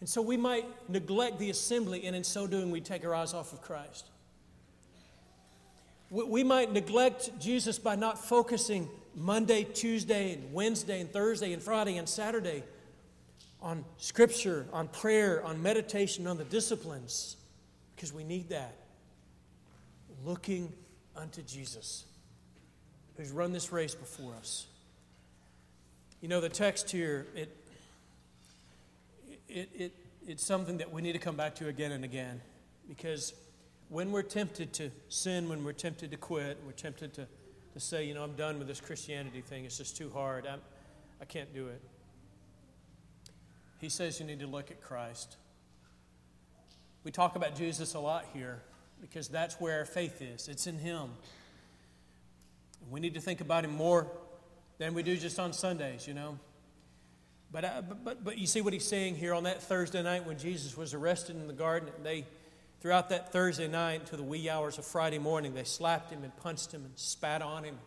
And 0.00 0.08
so 0.08 0.22
we 0.22 0.36
might 0.36 0.66
neglect 0.88 1.38
the 1.38 1.50
assembly, 1.50 2.06
and 2.06 2.16
in 2.16 2.24
so 2.24 2.46
doing, 2.46 2.70
we 2.70 2.80
take 2.80 3.04
our 3.04 3.14
eyes 3.14 3.34
off 3.34 3.52
of 3.52 3.62
Christ. 3.62 4.06
We 6.10 6.44
might 6.44 6.72
neglect 6.72 7.30
Jesus 7.40 7.78
by 7.78 7.96
not 7.96 8.22
focusing 8.22 8.88
Monday, 9.14 9.64
Tuesday, 9.64 10.34
and 10.34 10.52
Wednesday, 10.52 11.00
and 11.00 11.10
Thursday, 11.10 11.52
and 11.52 11.62
Friday, 11.62 11.96
and 11.96 12.08
Saturday 12.08 12.64
on 13.62 13.84
Scripture, 13.96 14.66
on 14.72 14.88
prayer, 14.88 15.42
on 15.44 15.62
meditation, 15.62 16.26
on 16.26 16.36
the 16.36 16.44
disciplines, 16.44 17.36
because 17.94 18.12
we 18.12 18.24
need 18.24 18.48
that. 18.50 18.74
Looking 20.24 20.72
unto 21.16 21.42
Jesus, 21.42 22.04
who's 23.16 23.30
run 23.30 23.52
this 23.52 23.72
race 23.72 23.94
before 23.94 24.34
us. 24.34 24.66
You 26.20 26.28
know, 26.28 26.40
the 26.40 26.48
text 26.48 26.90
here, 26.90 27.26
it, 27.34 27.56
it, 29.48 29.68
it, 29.74 29.92
it's 30.26 30.44
something 30.44 30.78
that 30.78 30.92
we 30.92 31.02
need 31.02 31.12
to 31.12 31.18
come 31.18 31.36
back 31.36 31.56
to 31.56 31.68
again 31.68 31.92
and 31.92 32.04
again 32.04 32.40
because 32.88 33.34
when 33.88 34.12
we're 34.12 34.22
tempted 34.22 34.72
to 34.74 34.90
sin, 35.08 35.48
when 35.48 35.64
we're 35.64 35.72
tempted 35.72 36.10
to 36.12 36.16
quit, 36.16 36.58
we're 36.64 36.72
tempted 36.72 37.12
to, 37.14 37.26
to 37.74 37.80
say, 37.80 38.04
you 38.04 38.14
know, 38.14 38.22
I'm 38.22 38.34
done 38.34 38.58
with 38.58 38.68
this 38.68 38.80
Christianity 38.80 39.40
thing, 39.40 39.64
it's 39.64 39.78
just 39.78 39.96
too 39.96 40.10
hard, 40.10 40.46
I'm, 40.46 40.60
I 41.20 41.24
can't 41.24 41.52
do 41.52 41.68
it. 41.68 41.80
He 43.80 43.88
says 43.88 44.20
you 44.20 44.26
need 44.26 44.40
to 44.40 44.46
look 44.46 44.70
at 44.70 44.80
Christ. 44.80 45.36
We 47.02 47.10
talk 47.10 47.34
about 47.34 47.56
Jesus 47.56 47.94
a 47.94 47.98
lot 47.98 48.26
here 48.32 48.62
because 49.02 49.28
that's 49.28 49.60
where 49.60 49.80
our 49.80 49.84
faith 49.84 50.22
is, 50.22 50.48
it's 50.48 50.66
in 50.66 50.78
Him. 50.78 51.10
We 52.90 53.00
need 53.00 53.14
to 53.14 53.20
think 53.20 53.42
about 53.42 53.64
Him 53.64 53.74
more 53.76 54.06
than 54.78 54.94
we 54.94 55.02
do 55.02 55.18
just 55.18 55.38
on 55.38 55.52
Sundays, 55.52 56.08
you 56.08 56.14
know. 56.14 56.38
But, 57.52 57.64
uh, 57.66 57.82
but, 57.86 58.04
but, 58.04 58.24
but 58.24 58.38
you 58.38 58.46
see 58.46 58.62
what 58.62 58.72
he's 58.72 58.88
saying 58.88 59.16
here 59.16 59.34
on 59.34 59.42
that 59.42 59.62
Thursday 59.62 60.02
night 60.02 60.26
when 60.26 60.38
Jesus 60.38 60.74
was 60.74 60.94
arrested 60.94 61.36
in 61.36 61.46
the 61.46 61.52
garden, 61.52 61.90
they 62.02 62.24
Throughout 62.82 63.10
that 63.10 63.30
Thursday 63.30 63.68
night 63.68 64.06
to 64.06 64.16
the 64.16 64.24
wee 64.24 64.50
hours 64.50 64.76
of 64.76 64.84
Friday 64.84 65.20
morning, 65.20 65.54
they 65.54 65.62
slapped 65.62 66.10
him 66.10 66.24
and 66.24 66.36
punched 66.38 66.74
him 66.74 66.84
and 66.84 66.92
spat 66.96 67.40
on 67.40 67.62
him, 67.62 67.78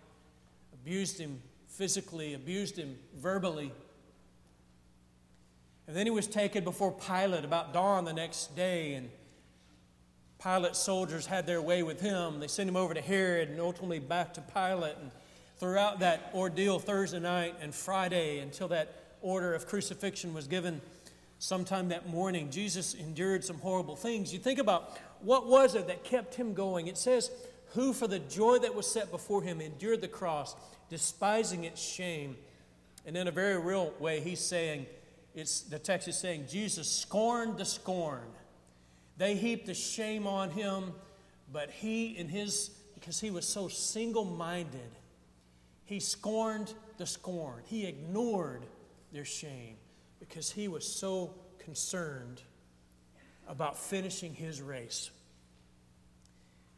abused 0.74 1.20
him 1.20 1.42
physically, 1.68 2.34
abused 2.34 2.78
him 2.78 2.96
verbally. 3.18 3.74
And 5.86 5.98
then 5.98 6.06
he 6.06 6.12
was 6.12 6.28
taken 6.28 6.64
before 6.64 6.94
Pilate 6.94 7.44
about 7.44 7.74
dawn 7.74 8.06
the 8.06 8.14
next 8.14 8.56
day, 8.56 8.94
and 8.94 9.10
Pilate's 10.46 10.78
soldiers 10.78 11.26
had 11.26 11.48
their 11.48 11.60
way 11.60 11.82
with 11.82 12.00
him. 12.00 12.40
They 12.40 12.48
sent 12.48 12.70
him 12.70 12.78
over 12.78 12.94
to 12.94 13.02
Herod 13.02 13.50
and 13.50 13.60
ultimately 13.60 13.98
back 13.98 14.36
to 14.36 14.42
Pilate. 14.42 14.96
And 15.02 15.10
throughout 15.58 16.02
that 16.02 16.30
ordeal 16.36 16.78
Thursday 16.78 17.20
night 17.20 17.56
and 17.62 17.74
Friday 17.74 18.38
until 18.38 18.68
that 18.68 19.16
order 19.22 19.56
of 19.56 19.66
crucifixion 19.66 20.36
was 20.36 20.46
given, 20.46 20.82
sometime 21.40 21.90
that 21.90 22.08
morning, 22.08 22.52
Jesus 22.52 22.94
endured 22.94 23.44
some 23.44 23.58
horrible 23.58 23.96
things. 23.96 24.32
You 24.32 24.38
think 24.38 24.60
about 24.60 24.96
what 25.20 25.48
was 25.48 25.74
it 25.74 25.88
that 25.88 26.04
kept 26.04 26.36
him 26.36 26.54
going? 26.54 26.86
It 26.86 27.00
says, 27.00 27.32
Who 27.70 27.92
for 27.92 28.08
the 28.08 28.20
joy 28.20 28.60
that 28.60 28.76
was 28.76 28.86
set 28.86 29.10
before 29.10 29.42
him 29.42 29.60
endured 29.60 30.02
the 30.02 30.08
cross, 30.08 30.56
despising 30.92 31.64
its 31.64 31.82
shame. 31.82 32.38
And 33.04 33.18
in 33.18 33.28
a 33.28 33.32
very 33.32 33.60
real 33.60 33.96
way, 34.00 34.20
he's 34.20 34.42
saying, 34.42 34.86
it's, 35.34 35.62
the 35.62 35.80
text 35.80 36.08
is 36.08 36.20
saying, 36.20 36.46
Jesus 36.48 36.88
scorned 36.88 37.58
the 37.58 37.66
scorn. 37.66 38.22
They 39.18 39.36
heaped 39.36 39.66
the 39.66 39.74
shame 39.74 40.28
on 40.28 40.50
him, 40.50 40.94
but 41.52 41.70
he, 41.70 42.18
in 42.18 42.28
his, 42.28 42.70
because 42.94 43.20
he 43.20 43.32
was 43.32 43.48
so 43.48 43.68
single 43.68 44.26
minded, 44.26 44.92
he 45.86 46.00
scorned 46.00 46.74
the 46.98 47.06
scorn. 47.06 47.62
He 47.66 47.86
ignored 47.86 48.66
their 49.12 49.26
shame 49.26 49.78
because 50.20 50.52
he 50.52 50.68
was 50.68 50.86
so 50.86 51.34
concerned 51.60 52.42
about 53.48 53.78
finishing 53.78 54.34
his 54.34 54.62
race. 54.62 55.12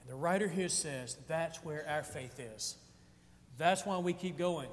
And 0.01 0.09
the 0.09 0.15
writer 0.15 0.47
here 0.47 0.69
says 0.69 1.17
that's 1.27 1.63
where 1.63 1.85
our 1.87 2.03
faith 2.03 2.39
is. 2.39 2.75
That's 3.57 3.85
why 3.85 3.97
we 3.97 4.13
keep 4.13 4.37
going. 4.37 4.69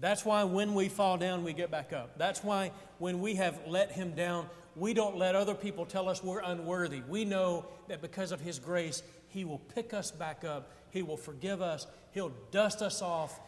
That's 0.00 0.24
why 0.24 0.44
when 0.44 0.74
we 0.74 0.88
fall 0.88 1.16
down, 1.16 1.44
we 1.44 1.52
get 1.52 1.70
back 1.70 1.92
up. 1.92 2.18
That's 2.18 2.42
why 2.42 2.72
when 2.98 3.20
we 3.20 3.36
have 3.36 3.58
let 3.66 3.92
him 3.92 4.12
down, 4.12 4.46
we 4.76 4.94
don't 4.94 5.16
let 5.16 5.34
other 5.34 5.54
people 5.54 5.86
tell 5.86 6.08
us 6.08 6.22
we're 6.22 6.40
unworthy. 6.40 7.02
We 7.08 7.24
know 7.24 7.66
that 7.88 8.02
because 8.02 8.32
of 8.32 8.40
his 8.40 8.58
grace, 8.58 9.02
he 9.28 9.44
will 9.44 9.60
pick 9.74 9.94
us 9.94 10.10
back 10.10 10.44
up, 10.44 10.70
he 10.90 11.02
will 11.02 11.16
forgive 11.16 11.62
us, 11.62 11.86
he'll 12.12 12.32
dust 12.50 12.82
us 12.82 13.02
off, 13.02 13.38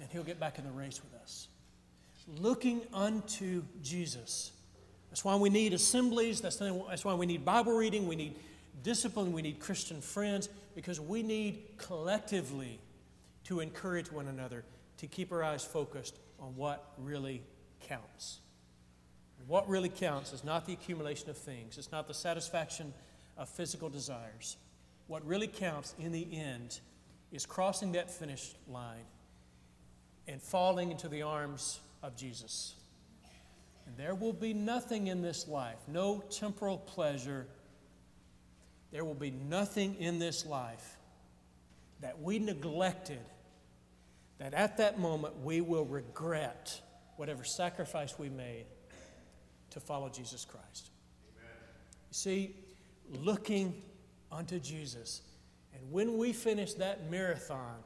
and 0.00 0.10
he'll 0.10 0.24
get 0.24 0.40
back 0.40 0.58
in 0.58 0.64
the 0.64 0.70
race 0.70 1.00
with 1.02 1.20
us 1.20 1.48
looking 2.38 2.82
unto 2.92 3.62
Jesus. 3.82 4.52
That's 5.10 5.24
why 5.24 5.34
we 5.36 5.50
need 5.50 5.72
assemblies. 5.72 6.40
That's, 6.40 6.60
why 7.04 7.14
we 7.14 7.26
need 7.26 7.44
Bible 7.44 7.76
reading. 7.76 8.06
We 8.06 8.16
need 8.16 8.36
discipline. 8.82 9.32
We 9.32 9.42
need 9.42 9.58
Christian 9.58 10.00
friends 10.00 10.48
because 10.74 11.00
we 11.00 11.22
need 11.22 11.62
collectively 11.78 12.78
to 13.44 13.60
encourage 13.60 14.12
one 14.12 14.28
another 14.28 14.64
to 14.98 15.06
keep 15.06 15.32
our 15.32 15.42
eyes 15.42 15.64
focused 15.64 16.18
on 16.38 16.54
what 16.56 16.92
really 16.98 17.42
counts. 17.80 18.38
What 19.46 19.68
really 19.68 19.88
counts 19.88 20.32
is 20.32 20.44
not 20.44 20.66
the 20.66 20.72
accumulation 20.72 21.30
of 21.30 21.36
things, 21.36 21.78
it's 21.78 21.92
not 21.92 22.08
the 22.08 22.14
satisfaction 22.14 22.92
of 23.36 23.48
physical 23.48 23.88
desires. 23.88 24.56
What 25.06 25.26
really 25.26 25.48
counts 25.48 25.94
in 25.98 26.12
the 26.12 26.26
end 26.32 26.78
is 27.32 27.46
crossing 27.46 27.92
that 27.92 28.10
finish 28.10 28.54
line 28.68 29.04
and 30.28 30.40
falling 30.40 30.90
into 30.90 31.08
the 31.08 31.22
arms 31.22 31.80
of 32.02 32.16
Jesus. 32.16 32.74
And 33.86 33.96
there 33.96 34.14
will 34.14 34.32
be 34.32 34.54
nothing 34.54 35.08
in 35.08 35.22
this 35.22 35.48
life, 35.48 35.78
no 35.88 36.22
temporal 36.30 36.78
pleasure. 36.78 37.46
There 38.92 39.04
will 39.04 39.14
be 39.14 39.30
nothing 39.32 39.96
in 39.96 40.18
this 40.18 40.46
life 40.46 40.96
that 42.00 42.20
we 42.20 42.38
neglected, 42.38 43.20
that 44.38 44.54
at 44.54 44.76
that 44.78 44.98
moment 44.98 45.40
we 45.42 45.60
will 45.60 45.84
regret 45.84 46.80
whatever 47.16 47.44
sacrifice 47.44 48.18
we 48.18 48.28
made 48.28 48.64
to 49.70 49.80
follow 49.80 50.08
Jesus 50.08 50.44
Christ. 50.44 50.90
Amen. 51.36 51.54
You 52.10 52.14
see, 52.14 52.56
looking 53.22 53.74
unto 54.30 54.58
Jesus. 54.58 55.22
And 55.74 55.90
when 55.90 56.18
we 56.18 56.32
finish 56.32 56.74
that 56.74 57.10
marathon, 57.10 57.76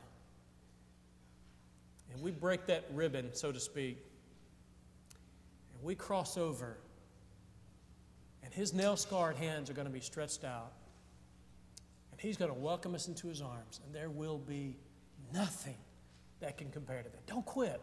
and 2.12 2.22
we 2.22 2.30
break 2.30 2.66
that 2.66 2.84
ribbon, 2.92 3.30
so 3.32 3.50
to 3.50 3.60
speak, 3.60 3.98
and 5.74 5.82
we 5.82 5.94
cross 5.94 6.36
over, 6.36 6.78
and 8.42 8.52
his 8.52 8.72
nail 8.72 8.96
scarred 8.96 9.36
hands 9.36 9.68
are 9.68 9.74
going 9.74 9.86
to 9.86 9.92
be 9.92 10.00
stretched 10.00 10.44
out, 10.44 10.72
and 12.12 12.20
he's 12.20 12.36
going 12.36 12.52
to 12.52 12.58
welcome 12.58 12.94
us 12.94 13.08
into 13.08 13.26
his 13.26 13.42
arms, 13.42 13.80
and 13.84 13.94
there 13.94 14.10
will 14.10 14.38
be 14.38 14.76
nothing 15.32 15.76
that 16.40 16.56
can 16.56 16.70
compare 16.70 17.02
to 17.02 17.08
that. 17.08 17.26
Don't 17.26 17.44
quit. 17.44 17.80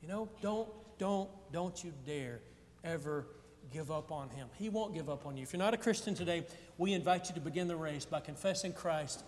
You 0.00 0.08
know, 0.08 0.28
don't, 0.40 0.68
don't, 0.98 1.28
don't 1.52 1.82
you 1.84 1.92
dare 2.06 2.40
ever 2.86 3.26
give 3.72 3.90
up 3.90 4.12
on 4.12 4.30
him. 4.30 4.48
He 4.58 4.68
won't 4.68 4.94
give 4.94 5.10
up 5.10 5.26
on 5.26 5.36
you. 5.36 5.42
If 5.42 5.52
you're 5.52 5.58
not 5.58 5.74
a 5.74 5.78
Christian 5.78 6.14
today, 6.14 6.44
we 6.78 6.92
invite 6.92 7.28
you 7.28 7.34
to 7.34 7.40
begin 7.40 7.68
the 7.68 7.76
race 7.76 8.04
by 8.04 8.20
confessing 8.20 8.72
Christ, 8.72 9.24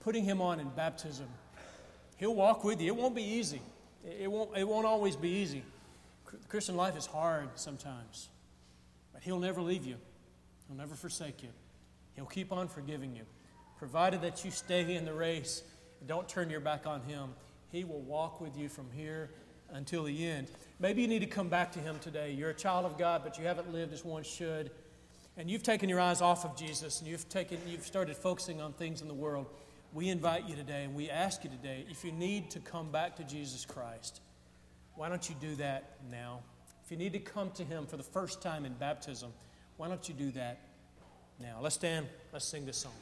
putting 0.00 0.24
him 0.24 0.40
on 0.40 0.60
in 0.60 0.68
baptism. 0.70 1.26
He'll 2.16 2.34
walk 2.34 2.64
with 2.64 2.80
you. 2.80 2.88
It 2.88 2.96
won't 2.96 3.14
be 3.14 3.22
easy. 3.22 3.60
It 4.04 4.30
won't, 4.30 4.56
it 4.56 4.66
won't 4.66 4.86
always 4.86 5.16
be 5.16 5.28
easy. 5.28 5.62
Christian 6.48 6.76
life 6.76 6.96
is 6.96 7.06
hard 7.06 7.50
sometimes, 7.56 8.28
but 9.12 9.22
He'll 9.22 9.38
never 9.38 9.60
leave 9.60 9.84
you, 9.84 9.96
He'll 10.66 10.76
never 10.76 10.94
forsake 10.94 11.42
you. 11.42 11.50
He'll 12.14 12.26
keep 12.26 12.52
on 12.52 12.68
forgiving 12.68 13.14
you. 13.14 13.22
Provided 13.78 14.22
that 14.22 14.44
you 14.44 14.50
stay 14.50 14.94
in 14.94 15.04
the 15.04 15.12
race 15.12 15.62
and 16.00 16.08
don't 16.08 16.28
turn 16.28 16.50
your 16.50 16.60
back 16.60 16.86
on 16.86 17.02
Him, 17.02 17.30
He 17.70 17.84
will 17.84 18.00
walk 18.00 18.40
with 18.40 18.56
you 18.56 18.68
from 18.68 18.90
here 18.92 19.30
until 19.70 20.04
the 20.04 20.26
end. 20.26 20.48
Maybe 20.82 21.00
you 21.00 21.08
need 21.08 21.20
to 21.20 21.26
come 21.26 21.48
back 21.48 21.72
to 21.72 21.78
Him 21.78 21.98
today. 22.00 22.32
You're 22.32 22.50
a 22.50 22.54
child 22.54 22.84
of 22.84 22.98
God, 22.98 23.22
but 23.24 23.38
you 23.38 23.46
haven't 23.46 23.72
lived 23.72 23.94
as 23.94 24.04
one 24.04 24.24
should. 24.24 24.70
And 25.38 25.50
you've 25.50 25.62
taken 25.62 25.88
your 25.88 26.00
eyes 26.00 26.20
off 26.20 26.44
of 26.44 26.56
Jesus 26.56 27.00
and 27.00 27.08
you've, 27.08 27.26
taken, 27.30 27.56
you've 27.66 27.86
started 27.86 28.16
focusing 28.16 28.60
on 28.60 28.74
things 28.74 29.00
in 29.00 29.08
the 29.08 29.14
world 29.14 29.46
we 29.94 30.08
invite 30.08 30.48
you 30.48 30.56
today 30.56 30.84
and 30.84 30.94
we 30.94 31.10
ask 31.10 31.44
you 31.44 31.50
today 31.50 31.84
if 31.90 32.04
you 32.04 32.12
need 32.12 32.50
to 32.50 32.60
come 32.60 32.90
back 32.90 33.16
to 33.16 33.24
Jesus 33.24 33.64
Christ, 33.64 34.20
why 34.94 35.08
don't 35.08 35.28
you 35.28 35.36
do 35.40 35.54
that 35.56 35.96
now? 36.10 36.40
If 36.84 36.90
you 36.90 36.96
need 36.96 37.12
to 37.12 37.18
come 37.18 37.50
to 37.52 37.64
Him 37.64 37.86
for 37.86 37.96
the 37.96 38.02
first 38.02 38.42
time 38.42 38.64
in 38.64 38.72
baptism, 38.74 39.32
why 39.76 39.88
don't 39.88 40.06
you 40.08 40.14
do 40.14 40.30
that 40.32 40.60
now? 41.40 41.58
Let's 41.60 41.74
stand, 41.74 42.06
let's 42.32 42.46
sing 42.46 42.66
this 42.66 42.78
song. 42.78 42.92